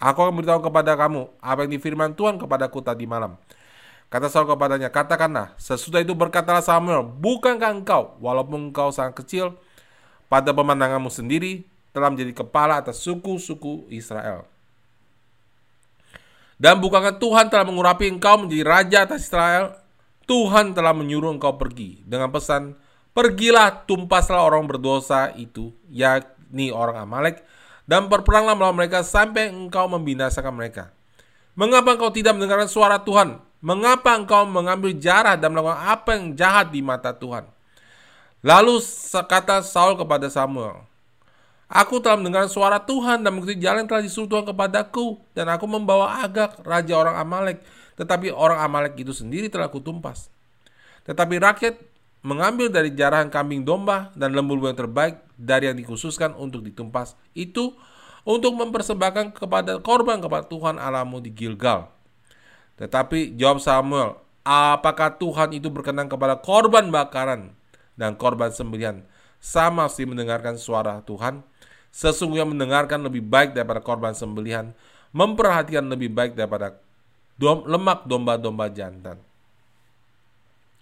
[0.00, 3.36] aku akan beritahu kepada kamu apa yang difirman Tuhan kepadaku tadi malam.
[4.08, 9.52] Kata Saul kepadanya, katakanlah, sesudah itu berkatalah Samuel, bukankah engkau, walaupun engkau sangat kecil,
[10.32, 14.48] pada pemandanganmu sendiri, telah menjadi kepala atas suku-suku Israel.
[16.56, 19.76] Dan bukankah Tuhan telah mengurapi engkau menjadi raja atas Israel?
[20.24, 22.78] Tuhan telah menyuruh engkau pergi dengan pesan,
[23.12, 27.44] Pergilah tumpaslah orang berdosa itu, yakni orang Amalek,
[27.84, 30.88] dan berperanglah melawan mereka sampai engkau membinasakan mereka.
[31.52, 33.36] Mengapa engkau tidak mendengarkan suara Tuhan?
[33.60, 37.44] Mengapa engkau mengambil jarah dan melakukan apa yang jahat di mata Tuhan?
[38.40, 38.80] Lalu
[39.12, 40.80] kata Saul kepada Samuel,
[41.72, 45.24] Aku telah mendengar suara Tuhan dan mengikuti jalan yang telah disuruh Tuhan kepadaku.
[45.32, 47.64] Dan aku membawa Agak, raja orang Amalek.
[47.96, 50.28] Tetapi orang Amalek itu sendiri telah kutumpas.
[51.08, 51.80] Tetapi rakyat
[52.20, 57.16] mengambil dari jarahan kambing domba dan lembu-lembu yang terbaik dari yang dikhususkan untuk ditumpas.
[57.32, 57.72] Itu
[58.28, 61.88] untuk mempersembahkan kepada korban kepada Tuhan Allahmu di Gilgal.
[62.76, 67.56] Tetapi jawab Samuel, apakah Tuhan itu berkenan kepada korban bakaran
[67.96, 69.02] dan korban sembelihan
[69.42, 71.42] sama sih mendengarkan suara Tuhan?
[71.92, 74.72] Sesungguhnya mendengarkan lebih baik daripada korban sembelihan,
[75.12, 76.80] memperhatikan lebih baik daripada
[77.36, 79.20] dom, lemak domba-domba jantan.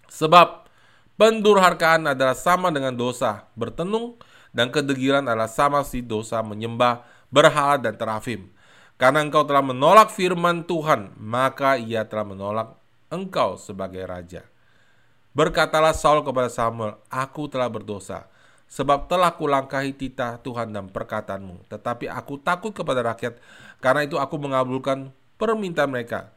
[0.07, 0.71] Sebab
[1.19, 4.15] pendurhakaan adalah sama dengan dosa bertenung
[4.55, 8.47] dan kedegilan adalah sama si dosa menyembah berhala dan terafim.
[8.95, 12.77] Karena engkau telah menolak firman Tuhan, maka ia telah menolak
[13.11, 14.47] engkau sebagai raja.
[15.35, 18.30] Berkatalah Saul kepada Samuel, Aku telah berdosa,
[18.71, 21.67] sebab telah kulangkahi titah Tuhan dan perkataanmu.
[21.67, 23.35] Tetapi aku takut kepada rakyat,
[23.83, 26.31] karena itu aku mengabulkan permintaan mereka.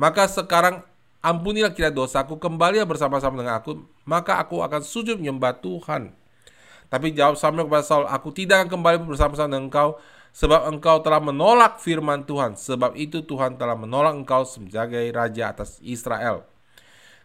[0.00, 0.80] Maka sekarang
[1.20, 6.16] ampunilah kira dosaku, kembali bersama-sama dengan aku, maka aku akan sujud menyembah Tuhan.
[6.88, 10.00] Tapi jawab Samuel kepada Saul, aku tidak akan kembali bersama-sama dengan engkau,
[10.32, 12.56] sebab engkau telah menolak firman Tuhan.
[12.56, 16.48] Sebab itu Tuhan telah menolak engkau sebagai raja atas Israel.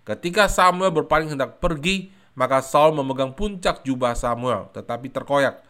[0.03, 5.61] Ketika Samuel berpaling hendak pergi, maka Saul memegang puncak jubah Samuel, tetapi terkoyak.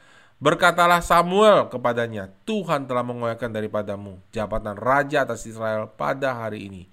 [0.43, 6.83] Berkatalah Samuel kepadanya, Tuhan telah mengoyakkan daripadamu jabatan raja atas Israel pada hari ini,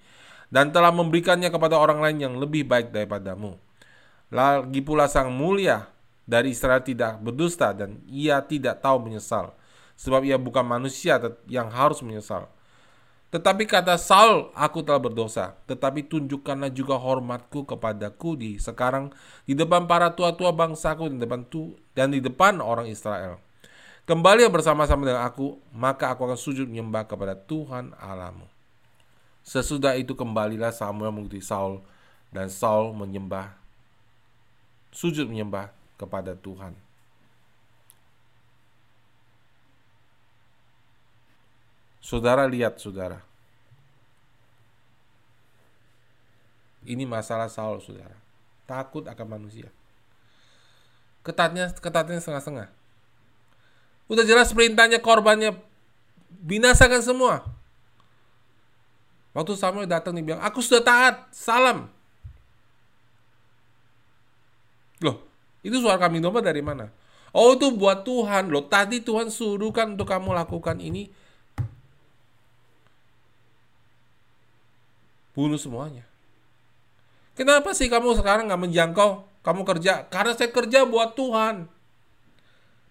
[0.47, 3.59] dan telah memberikannya kepada orang lain yang lebih baik daripadamu.
[4.31, 5.91] Lagi pula sang mulia
[6.23, 9.51] dari Israel tidak berdusta dan ia tidak tahu menyesal
[10.01, 12.49] sebab ia bukan manusia yang harus menyesal.
[13.31, 15.55] Tetapi kata Saul, aku telah berdosa.
[15.63, 19.07] Tetapi tunjukkanlah juga hormatku kepadaku di sekarang
[19.47, 23.39] di depan para tua-tua bangsaku di depan tu, dan di depan orang Israel.
[24.03, 28.43] Kembali bersama-sama dengan aku, maka aku akan sujud menyembah kepada Tuhan Allahmu.
[29.47, 31.79] Sesudah itu kembalilah Samuel mengikuti Saul
[32.35, 33.55] dan Saul menyembah
[34.91, 36.75] sujud menyembah kepada Tuhan.
[42.01, 43.21] Saudara lihat, saudara.
[46.81, 48.17] Ini masalah Saul, saudara.
[48.65, 49.69] Takut akan manusia.
[51.21, 52.73] Ketatnya, ketatnya setengah-setengah.
[54.09, 55.55] Udah jelas perintahnya korbannya
[56.41, 57.45] binasakan semua.
[59.31, 61.87] Waktu Samuel datang nih bilang, aku sudah taat, salam.
[64.99, 65.23] Loh,
[65.63, 66.91] itu suara kami domba dari mana?
[67.31, 68.67] Oh itu buat Tuhan loh.
[68.67, 71.07] Tadi Tuhan suruh kan untuk kamu lakukan ini.
[75.31, 76.03] Bunuh semuanya.
[77.35, 79.27] Kenapa sih kamu sekarang nggak menjangkau?
[79.41, 81.65] Kamu kerja karena saya kerja buat Tuhan.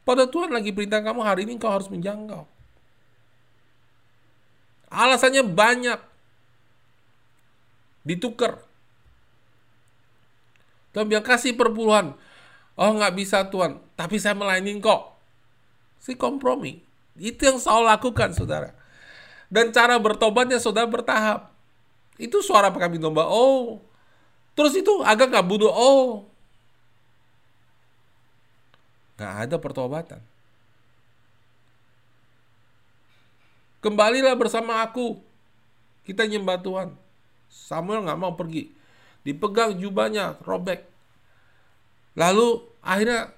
[0.02, 2.48] Pada Tuhan lagi perintah kamu hari ini kau harus menjangkau.
[4.90, 6.00] Alasannya banyak.
[8.02, 8.58] Ditukar.
[10.90, 12.18] Tuhan bilang kasih perpuluhan.
[12.74, 15.14] Oh nggak bisa Tuhan, tapi saya melayani kok.
[16.02, 16.82] Si kompromi.
[17.20, 18.72] Itu yang Saul lakukan saudara.
[19.52, 21.49] Dan cara bertobatnya saudara bertahap.
[22.20, 23.24] Itu suara kambing domba.
[23.24, 23.80] Oh.
[24.52, 25.72] Terus itu agak nggak bunuh.
[25.72, 26.28] Oh.
[29.16, 30.20] Nggak ada pertobatan.
[33.80, 35.16] Kembalilah bersama aku.
[36.04, 36.88] Kita nyembah Tuhan.
[37.48, 38.68] Samuel nggak mau pergi.
[39.24, 40.84] Dipegang jubahnya, robek.
[42.12, 43.32] Lalu akhirnya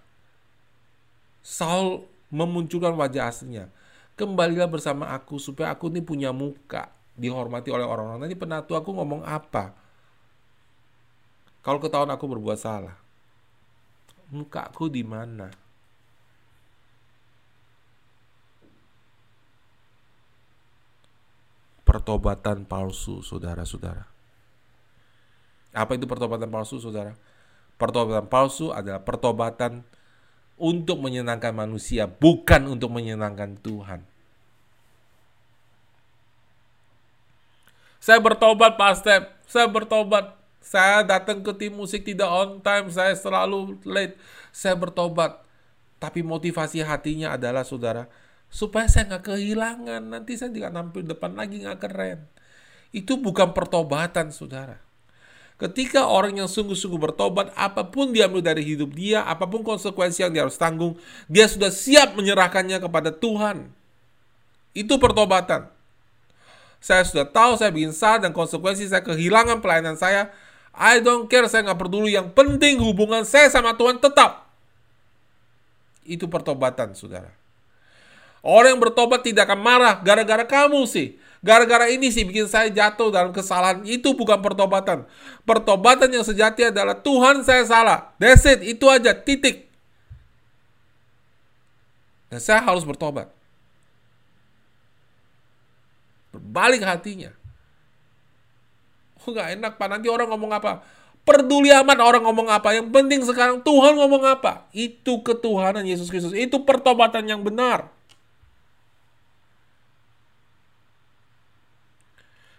[1.42, 3.70] Saul memunculkan wajah aslinya.
[4.18, 8.24] Kembalilah bersama aku supaya aku ini punya muka dihormati oleh orang-orang.
[8.26, 9.76] Nanti penatu aku ngomong apa?
[11.62, 12.98] Kalau ketahuan aku berbuat salah,
[14.34, 15.52] mukaku di mana?
[21.86, 24.08] Pertobatan palsu, saudara-saudara.
[25.72, 27.14] Apa itu pertobatan palsu, saudara?
[27.76, 29.84] Pertobatan palsu adalah pertobatan
[30.56, 34.11] untuk menyenangkan manusia, bukan untuk menyenangkan Tuhan.
[38.02, 40.34] Saya bertobat Pak Step, saya bertobat.
[40.58, 44.18] Saya datang ke tim musik tidak on time, saya selalu late.
[44.50, 45.38] Saya bertobat.
[46.02, 48.10] Tapi motivasi hatinya adalah saudara,
[48.50, 50.02] supaya saya nggak kehilangan.
[50.02, 52.26] Nanti saya tidak nampil depan lagi nggak keren.
[52.90, 54.82] Itu bukan pertobatan saudara.
[55.62, 60.34] Ketika orang yang sungguh-sungguh bertobat, apa pun diambil dari hidup dia, apa pun konsekuensi yang
[60.34, 60.98] dia harus tanggung,
[61.30, 63.70] dia sudah siap menyerahkannya kepada Tuhan.
[64.74, 65.70] Itu pertobatan
[66.82, 70.34] saya sudah tahu saya bikin salah dan konsekuensi saya kehilangan pelayanan saya.
[70.74, 72.18] I don't care, saya nggak peduli.
[72.18, 74.50] Yang penting hubungan saya sama Tuhan tetap.
[76.02, 77.30] Itu pertobatan, saudara.
[78.42, 81.14] Orang yang bertobat tidak akan marah gara-gara kamu sih.
[81.42, 83.86] Gara-gara ini sih bikin saya jatuh dalam kesalahan.
[83.86, 85.06] Itu bukan pertobatan.
[85.46, 88.10] Pertobatan yang sejati adalah Tuhan saya salah.
[88.18, 88.62] That's it.
[88.66, 89.14] Itu aja.
[89.14, 89.70] Titik.
[92.30, 93.30] Dan saya harus bertobat.
[96.32, 97.30] Berbalik hatinya.
[99.22, 100.82] Oh, gak enak Pak, nanti orang ngomong apa?
[101.22, 102.74] Peduli amat orang ngomong apa.
[102.74, 104.66] Yang penting sekarang Tuhan ngomong apa.
[104.74, 106.34] Itu ketuhanan Yesus Kristus.
[106.34, 107.86] Itu pertobatan yang benar.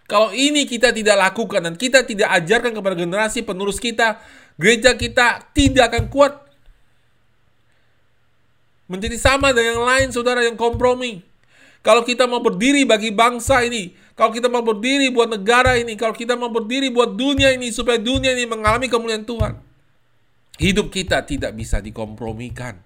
[0.04, 4.20] Kalau ini kita tidak lakukan dan kita tidak ajarkan kepada generasi penerus kita,
[4.60, 6.32] gereja kita tidak akan kuat.
[8.84, 11.24] Menjadi sama dengan yang lain, saudara, yang kompromi.
[11.84, 16.16] Kalau kita mau berdiri bagi bangsa ini, kalau kita mau berdiri buat negara ini, kalau
[16.16, 19.60] kita mau berdiri buat dunia ini, supaya dunia ini mengalami kemuliaan Tuhan.
[20.56, 22.80] Hidup kita tidak bisa dikompromikan.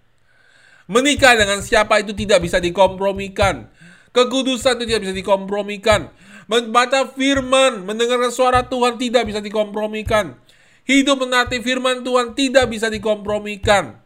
[0.90, 3.70] Menikah dengan siapa itu tidak bisa dikompromikan.
[4.10, 6.10] Kekudusan itu tidak bisa dikompromikan.
[6.50, 10.34] Membaca firman, mendengarkan suara Tuhan tidak bisa dikompromikan.
[10.88, 14.00] Hidup menati firman Tuhan tidak bisa dikompromikan.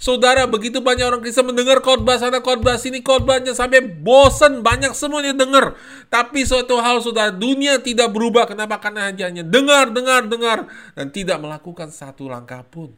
[0.00, 5.36] Saudara, begitu banyak orang Kristen mendengar khotbah sana, khotbah sini, khotbahnya sampai bosan, banyak semuanya
[5.36, 5.76] dengar.
[6.08, 8.48] Tapi suatu hal sudah dunia tidak berubah.
[8.48, 8.80] Kenapa?
[8.80, 10.58] Karena hanya dengar, dengar, dengar
[10.96, 12.96] dan tidak melakukan satu langkah pun.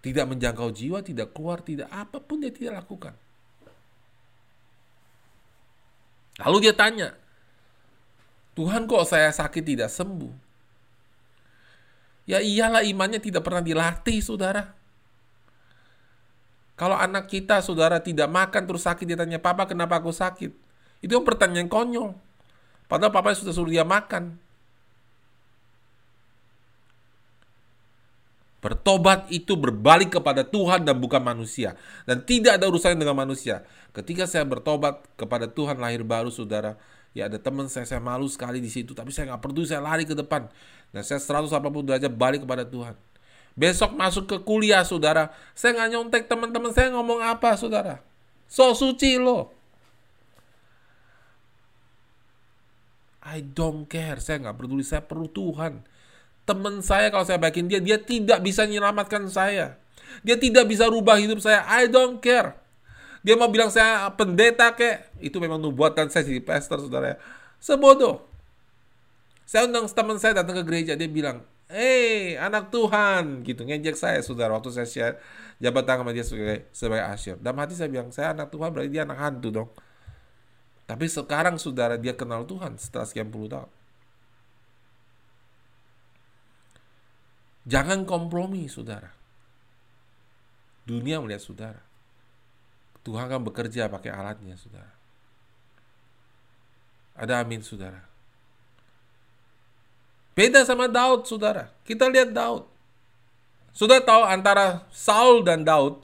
[0.00, 3.12] Tidak menjangkau jiwa, tidak keluar, tidak apa pun dia tidak lakukan.
[6.40, 7.19] Lalu dia tanya,
[8.60, 10.28] Tuhan kok saya sakit tidak sembuh?
[12.28, 14.76] Ya iyalah imannya tidak pernah dilatih, saudara.
[16.76, 20.52] Kalau anak kita, saudara, tidak makan terus sakit, dia tanya, Papa kenapa aku sakit?
[21.00, 22.12] Itu yang pertanyaan konyol.
[22.84, 24.36] Padahal papa sudah suruh dia makan.
[28.60, 31.80] Bertobat itu berbalik kepada Tuhan dan bukan manusia.
[32.04, 33.64] Dan tidak ada urusannya dengan manusia.
[33.96, 36.76] Ketika saya bertobat kepada Tuhan lahir baru saudara.
[37.10, 38.94] Ya ada teman saya, saya malu sekali di situ.
[38.94, 40.46] Tapi saya nggak peduli, saya lari ke depan.
[40.94, 41.50] Dan saya 180
[41.86, 42.94] derajat balik kepada Tuhan.
[43.58, 45.34] Besok masuk ke kuliah saudara.
[45.58, 47.98] Saya nggak nyontek teman-teman saya ngomong apa saudara.
[48.46, 49.50] So suci loh.
[53.20, 55.84] I don't care, saya nggak peduli, saya perlu Tuhan
[56.50, 59.78] teman saya kalau saya baikin dia, dia tidak bisa menyelamatkan saya.
[60.26, 61.62] Dia tidak bisa rubah hidup saya.
[61.70, 62.58] I don't care.
[63.20, 65.12] Dia mau bilang saya pendeta kek.
[65.20, 67.20] Itu memang nubuatan saya jadi pastor, saudara.
[67.60, 68.24] Sebodoh.
[69.44, 70.96] Saya undang teman saya datang ke gereja.
[70.96, 73.46] Dia bilang, Eh, hey, anak Tuhan.
[73.46, 74.58] Gitu, ngejek saya, saudara.
[74.58, 75.14] Waktu saya share
[75.62, 77.36] jabat tangan sama dia sebagai, sebagai asyir.
[77.38, 79.70] Dalam hati saya bilang, saya anak Tuhan berarti dia anak hantu dong.
[80.90, 83.70] Tapi sekarang, saudara, dia kenal Tuhan setelah sekian puluh tahun.
[87.70, 89.14] Jangan kompromi, saudara.
[90.82, 91.89] Dunia melihat saudara.
[93.00, 94.92] Tuhan akan bekerja pakai alatnya, saudara.
[97.16, 98.00] Ada amin, saudara.
[100.36, 101.68] Beda sama Daud, saudara.
[101.84, 102.64] Kita lihat Daud.
[103.76, 106.02] Sudah tahu antara Saul dan Daud,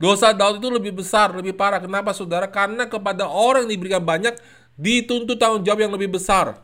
[0.00, 1.82] dosa Daud itu lebih besar, lebih parah.
[1.82, 2.46] Kenapa, saudara?
[2.50, 4.34] Karena kepada orang yang diberikan banyak,
[4.78, 6.58] dituntut tanggung jawab yang lebih besar.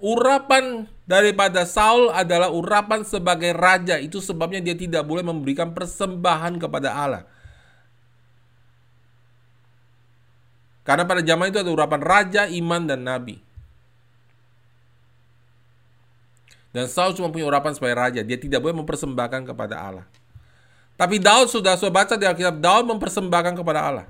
[0.00, 3.98] Urapan daripada Saul adalah urapan sebagai raja.
[3.98, 7.26] Itu sebabnya dia tidak boleh memberikan persembahan kepada Allah.
[10.86, 13.42] Karena pada zaman itu ada urapan raja, iman, dan nabi.
[16.70, 18.20] Dan Saul cuma punya urapan sebagai raja.
[18.22, 20.06] Dia tidak boleh mempersembahkan kepada Allah.
[20.94, 24.06] Tapi Daud sudah saya baca di Alkitab, Daud mempersembahkan kepada Allah.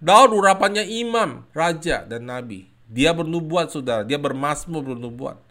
[0.00, 2.72] Daud urapannya imam, raja, dan nabi.
[2.88, 4.00] Dia bernubuat, saudara.
[4.00, 5.43] Dia bermasmur bernubuat.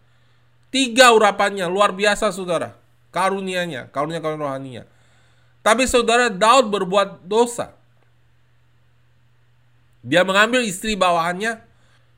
[0.74, 2.74] Tiga urapannya, luar biasa, saudara.
[3.14, 4.84] Karunianya, karunia karunia rohaninya.
[5.62, 7.78] Tapi saudara Daud berbuat dosa.
[10.02, 11.62] Dia mengambil istri bawahannya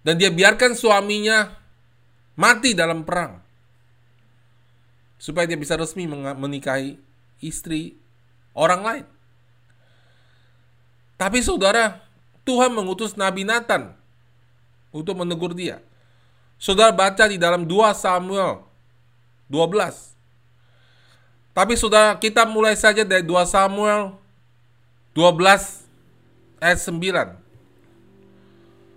[0.08, 1.52] dan dia biarkan suaminya
[2.40, 3.44] mati dalam perang.
[5.20, 6.96] Supaya dia bisa resmi menikahi
[7.44, 8.00] istri
[8.56, 9.06] orang lain.
[11.20, 12.02] Tapi saudara,
[12.48, 13.92] Tuhan mengutus Nabi Nathan
[14.96, 15.84] untuk menegur dia.
[16.66, 18.66] Saudara baca di dalam 2 Samuel
[19.54, 20.18] 12.
[21.54, 24.18] Tapi saudara kita mulai saja dari 2 Samuel
[25.14, 25.86] 12
[26.58, 27.38] ayat 9.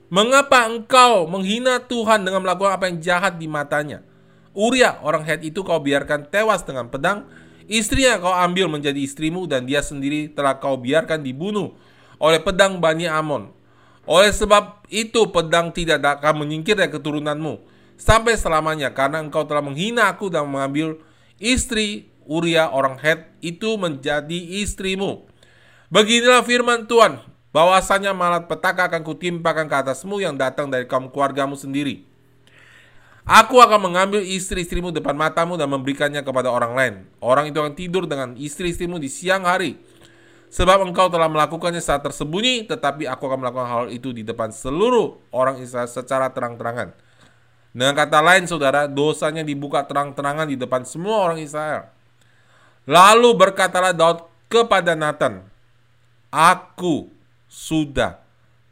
[0.09, 4.01] Mengapa engkau menghina Tuhan dengan melakukan apa yang jahat di matanya?
[4.57, 7.29] Uria, orang Het itu kau biarkan tewas dengan pedang,
[7.69, 11.77] istrinya kau ambil menjadi istrimu dan dia sendiri telah kau biarkan dibunuh
[12.17, 13.58] oleh pedang Bani Amon.
[14.09, 17.61] Oleh sebab itu pedang tidak akan menyingkir dari keturunanmu
[18.01, 20.97] sampai selamanya karena engkau telah menghina aku dan mengambil
[21.37, 25.25] istri Uria orang Het itu menjadi istrimu.
[25.89, 27.25] Beginilah firman Tuhan,
[27.57, 32.05] bahwasanya malat petaka akan kutimpakan ke atasmu yang datang dari kaum keluargamu sendiri.
[33.29, 36.95] Aku akan mengambil istri-istrimu depan matamu dan memberikannya kepada orang lain.
[37.21, 39.77] Orang itu akan tidur dengan istri-istrimu di siang hari.
[40.49, 45.21] Sebab engkau telah melakukannya saat tersembunyi, tetapi aku akan melakukan hal itu di depan seluruh
[45.29, 46.97] orang Israel secara terang-terangan.
[47.77, 51.93] Dengan kata lain, saudara, dosanya dibuka terang-terangan di depan semua orang Israel.
[52.89, 55.45] Lalu berkatalah Daud kepada Nathan,
[56.33, 57.13] Aku
[57.49, 58.21] sudah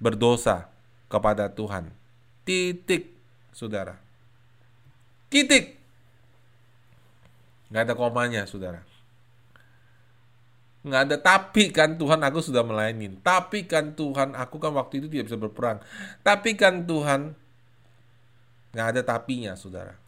[0.00, 0.68] berdosa
[1.12, 1.92] kepada Tuhan.
[2.48, 3.12] Titik,
[3.52, 4.00] saudara.
[5.28, 5.76] Titik.
[7.68, 8.80] Nggak ada komanya, saudara.
[10.86, 13.18] Nggak ada tapi kan Tuhan aku sudah melayani.
[13.18, 15.82] Tapi kan Tuhan aku kan waktu itu tidak bisa berperang.
[16.22, 17.34] Tapi kan Tuhan
[18.70, 19.98] nggak ada tapinya, saudara.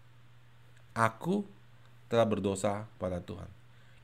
[0.95, 1.43] Aku
[2.07, 3.51] telah berdosa pada Tuhan.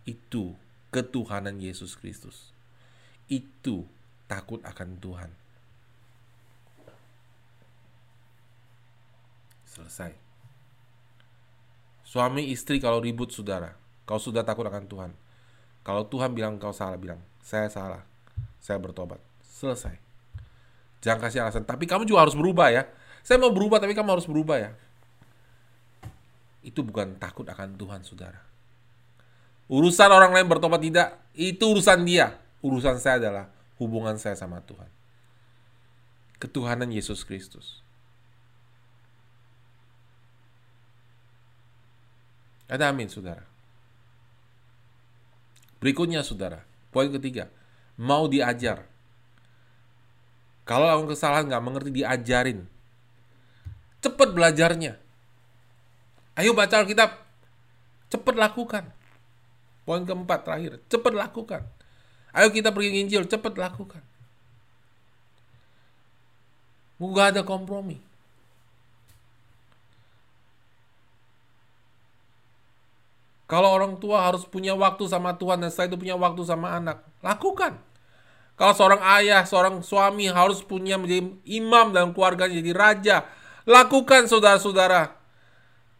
[0.03, 0.59] Itu
[0.91, 2.51] ketuhanan Yesus Kristus.
[3.31, 3.87] Itu
[4.27, 5.31] takut akan Tuhan.
[9.70, 10.11] Selesai.
[12.03, 15.12] Suami istri kalau ribut saudara, kau sudah takut akan Tuhan.
[15.85, 18.01] Kalau Tuhan bilang kau salah, bilang, saya salah,
[18.57, 19.20] saya bertobat.
[19.45, 20.01] Selesai.
[21.05, 22.89] Jangan kasih alasan, tapi kamu juga harus berubah ya.
[23.20, 24.72] Saya mau berubah, tapi kamu harus berubah ya.
[26.64, 28.41] Itu bukan takut akan Tuhan, saudara.
[29.68, 32.41] Urusan orang lain bertobat tidak, itu urusan dia.
[32.64, 33.45] Urusan saya adalah
[33.76, 34.89] hubungan saya sama Tuhan.
[36.41, 37.85] Ketuhanan Yesus Kristus.
[42.64, 43.54] Ada amin, saudara.
[45.85, 46.64] Berikutnya, saudara.
[46.89, 47.53] Poin ketiga.
[48.01, 48.89] Mau diajar.
[50.64, 52.64] Kalau lakukan kesalahan nggak mengerti, diajarin.
[54.01, 54.97] Cepat belajarnya.
[56.41, 57.20] Ayo baca Alkitab.
[58.09, 58.85] Cepat lakukan.
[59.85, 60.80] Poin keempat terakhir.
[60.89, 61.62] Cepat lakukan.
[62.32, 63.28] Ayo kita pergi nginjil.
[63.28, 64.01] Cepat lakukan.
[67.05, 68.01] Gak ada kompromi.
[73.55, 77.07] Kalau orang tua harus punya waktu sama Tuhan dan setelah itu punya waktu sama anak,
[77.23, 77.79] lakukan.
[78.59, 83.17] Kalau seorang ayah, seorang suami harus punya menjadi imam dalam keluarganya, jadi raja,
[83.63, 85.23] lakukan saudara-saudara.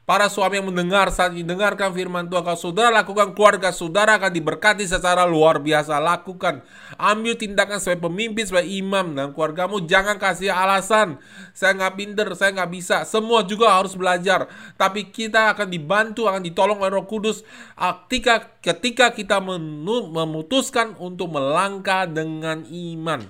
[0.05, 4.85] Para suami yang mendengar saat mendengarkan firman Tuhan, kalau saudara lakukan keluarga saudara akan diberkati
[4.85, 5.97] secara luar biasa.
[5.97, 6.61] Lakukan,
[7.01, 9.81] ambil tindakan sebagai pemimpin, sebagai imam dalam keluargamu.
[9.89, 11.17] Jangan kasih alasan,
[11.57, 13.09] saya nggak pinter, saya nggak bisa.
[13.09, 14.45] Semua juga harus belajar.
[14.77, 17.41] Tapi kita akan dibantu, akan ditolong oleh Roh Kudus.
[17.73, 23.25] Ketika ketika kita memutuskan untuk melangkah dengan iman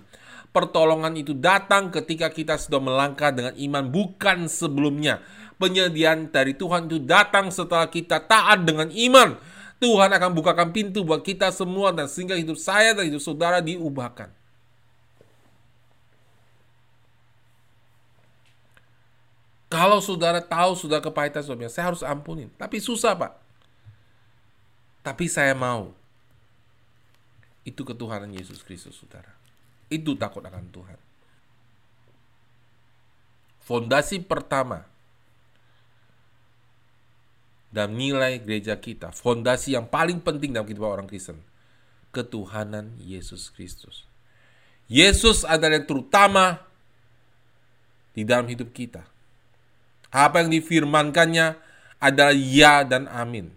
[0.55, 5.19] pertolongan itu datang ketika kita sudah melangkah dengan iman, bukan sebelumnya
[5.59, 9.39] penyediaan dari Tuhan itu datang setelah kita taat dengan iman.
[9.83, 14.33] Tuhan akan bukakan pintu buat kita semua dan sehingga hidup saya dan hidup saudara diubahkan.
[19.69, 22.47] Kalau saudara tahu sudah kepahitan suaminya, saya harus ampunin.
[22.55, 23.35] Tapi susah pak.
[25.03, 25.91] Tapi saya mau.
[27.67, 29.35] Itu ketuhanan Yesus Kristus saudara.
[29.91, 30.99] Itu takut akan Tuhan.
[33.67, 34.94] Fondasi pertama
[37.75, 41.43] dan nilai gereja kita, fondasi yang paling penting dalam kehidupan orang Kristen,
[42.15, 44.07] ketuhanan Yesus Kristus.
[44.87, 46.63] Yesus adalah yang terutama
[48.15, 49.03] di dalam hidup kita.
[50.15, 51.59] Apa yang difirmankannya
[51.99, 53.51] adalah ya dan amin.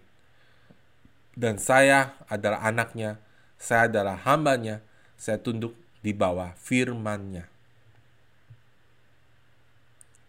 [1.38, 3.22] Dan saya adalah anaknya,
[3.54, 4.82] saya adalah hambanya,
[5.14, 7.46] saya tunduk di bawah firmannya.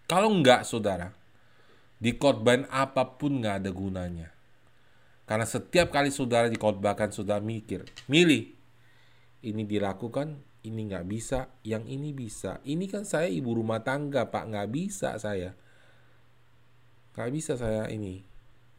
[0.05, 1.09] Kalau enggak, saudara,
[1.99, 4.31] Dikotbahin apa pun nggak ada gunanya.
[5.27, 8.55] Karena setiap kali saudara dikotbahkan, saudara mikir, milih.
[9.45, 12.63] Ini dilakukan, ini nggak bisa, yang ini bisa.
[12.65, 15.53] Ini kan saya ibu rumah tangga, Pak, nggak bisa saya.
[17.13, 18.23] Nggak bisa saya ini,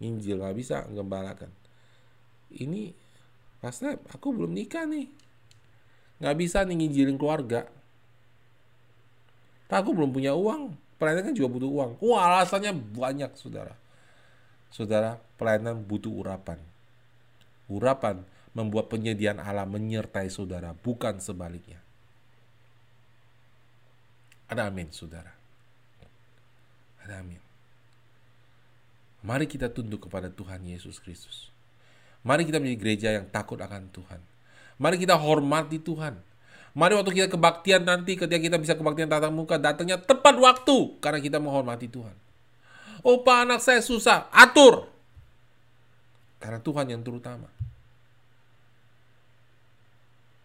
[0.00, 1.52] nginjil, nggak bisa gembalakan.
[2.50, 2.90] Ini,
[3.60, 5.06] Pastor, aku belum nikah nih.
[6.18, 7.68] Nggak bisa nih nginjilin keluarga.
[9.70, 11.90] Pak, aku belum punya uang Pelayanan kan juga butuh uang.
[12.04, 13.72] Wah, alasannya banyak, saudara.
[14.68, 16.60] Saudara, pelayanan butuh urapan.
[17.72, 18.20] Urapan
[18.52, 21.80] membuat penyediaan Allah menyertai saudara, bukan sebaliknya.
[24.52, 25.32] Ada amin, saudara.
[27.00, 27.40] Ada amin.
[29.24, 31.48] Mari kita tunduk kepada Tuhan Yesus Kristus.
[32.20, 34.20] Mari kita menjadi gereja yang takut akan Tuhan.
[34.76, 36.20] Mari kita hormati Tuhan.
[36.70, 41.18] Mari waktu kita kebaktian nanti ketika kita bisa kebaktian tatap muka datangnya tepat waktu karena
[41.18, 42.14] kita menghormati Tuhan.
[43.02, 44.86] Oh Pak anak saya susah, atur.
[46.38, 47.50] Karena Tuhan yang terutama.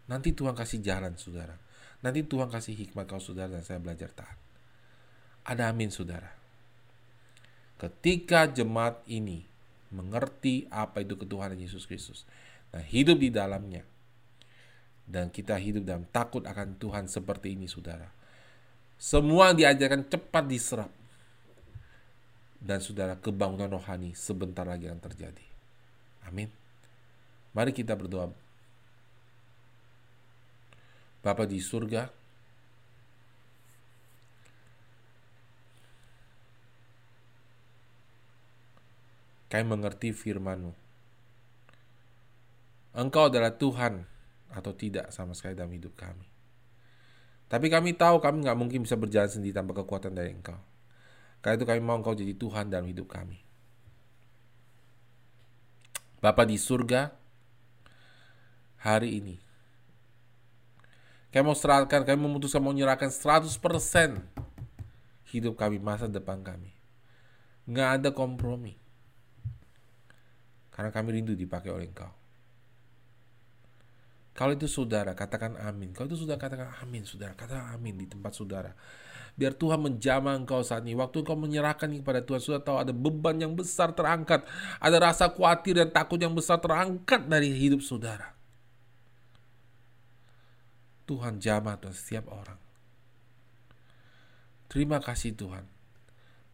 [0.06, 1.58] Nanti Tuhan kasih jalan saudara.
[2.02, 4.38] Nanti Tuhan kasih hikmat kau saudara dan saya belajar taat.
[5.46, 6.30] Ada amin saudara.
[7.78, 9.46] Ketika jemaat ini
[9.94, 12.26] mengerti apa itu ketuhanan Yesus Kristus
[12.70, 13.86] dan hidup di dalamnya,
[15.06, 18.10] dan kita hidup dalam takut akan Tuhan seperti ini, saudara.
[18.98, 20.92] Semua yang diajarkan cepat diserap,
[22.66, 25.46] dan saudara kebangunan rohani sebentar lagi akan terjadi.
[26.26, 26.50] Amin.
[27.54, 28.34] Mari kita berdoa.
[31.22, 32.10] Bapa di surga,
[39.50, 40.74] kami mengerti firman-Mu.
[42.98, 44.15] Engkau adalah Tuhan
[44.56, 46.24] atau tidak sama sekali dalam hidup kami.
[47.52, 50.58] Tapi kami tahu kami nggak mungkin bisa berjalan sendiri tanpa kekuatan dari Engkau.
[51.44, 53.44] Karena itu kami mau Engkau jadi Tuhan dalam hidup kami.
[56.24, 57.14] Bapa di surga,
[58.82, 59.36] hari ini,
[61.30, 63.46] kami mau serahkan, kami memutuskan mau menyerahkan 100%
[65.30, 66.74] hidup kami, masa depan kami.
[67.70, 68.74] Nggak ada kompromi.
[70.74, 72.25] Karena kami rindu dipakai oleh Engkau.
[74.36, 75.96] Kalau itu saudara, katakan amin.
[75.96, 77.32] Kalau itu sudah katakan amin, saudara.
[77.32, 78.76] Katakan amin di tempat saudara.
[79.40, 80.92] Biar Tuhan menjamah engkau saat ini.
[80.92, 84.44] Waktu engkau menyerahkan kepada Tuhan, sudah tahu ada beban yang besar terangkat.
[84.84, 88.36] Ada rasa khawatir dan takut yang besar terangkat dari hidup saudara.
[91.08, 92.60] Tuhan jamah Tuhan setiap orang.
[94.68, 95.64] Terima kasih Tuhan.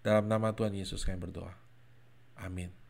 [0.06, 1.58] Dalam nama Tuhan Yesus kami berdoa.
[2.38, 2.81] Amin.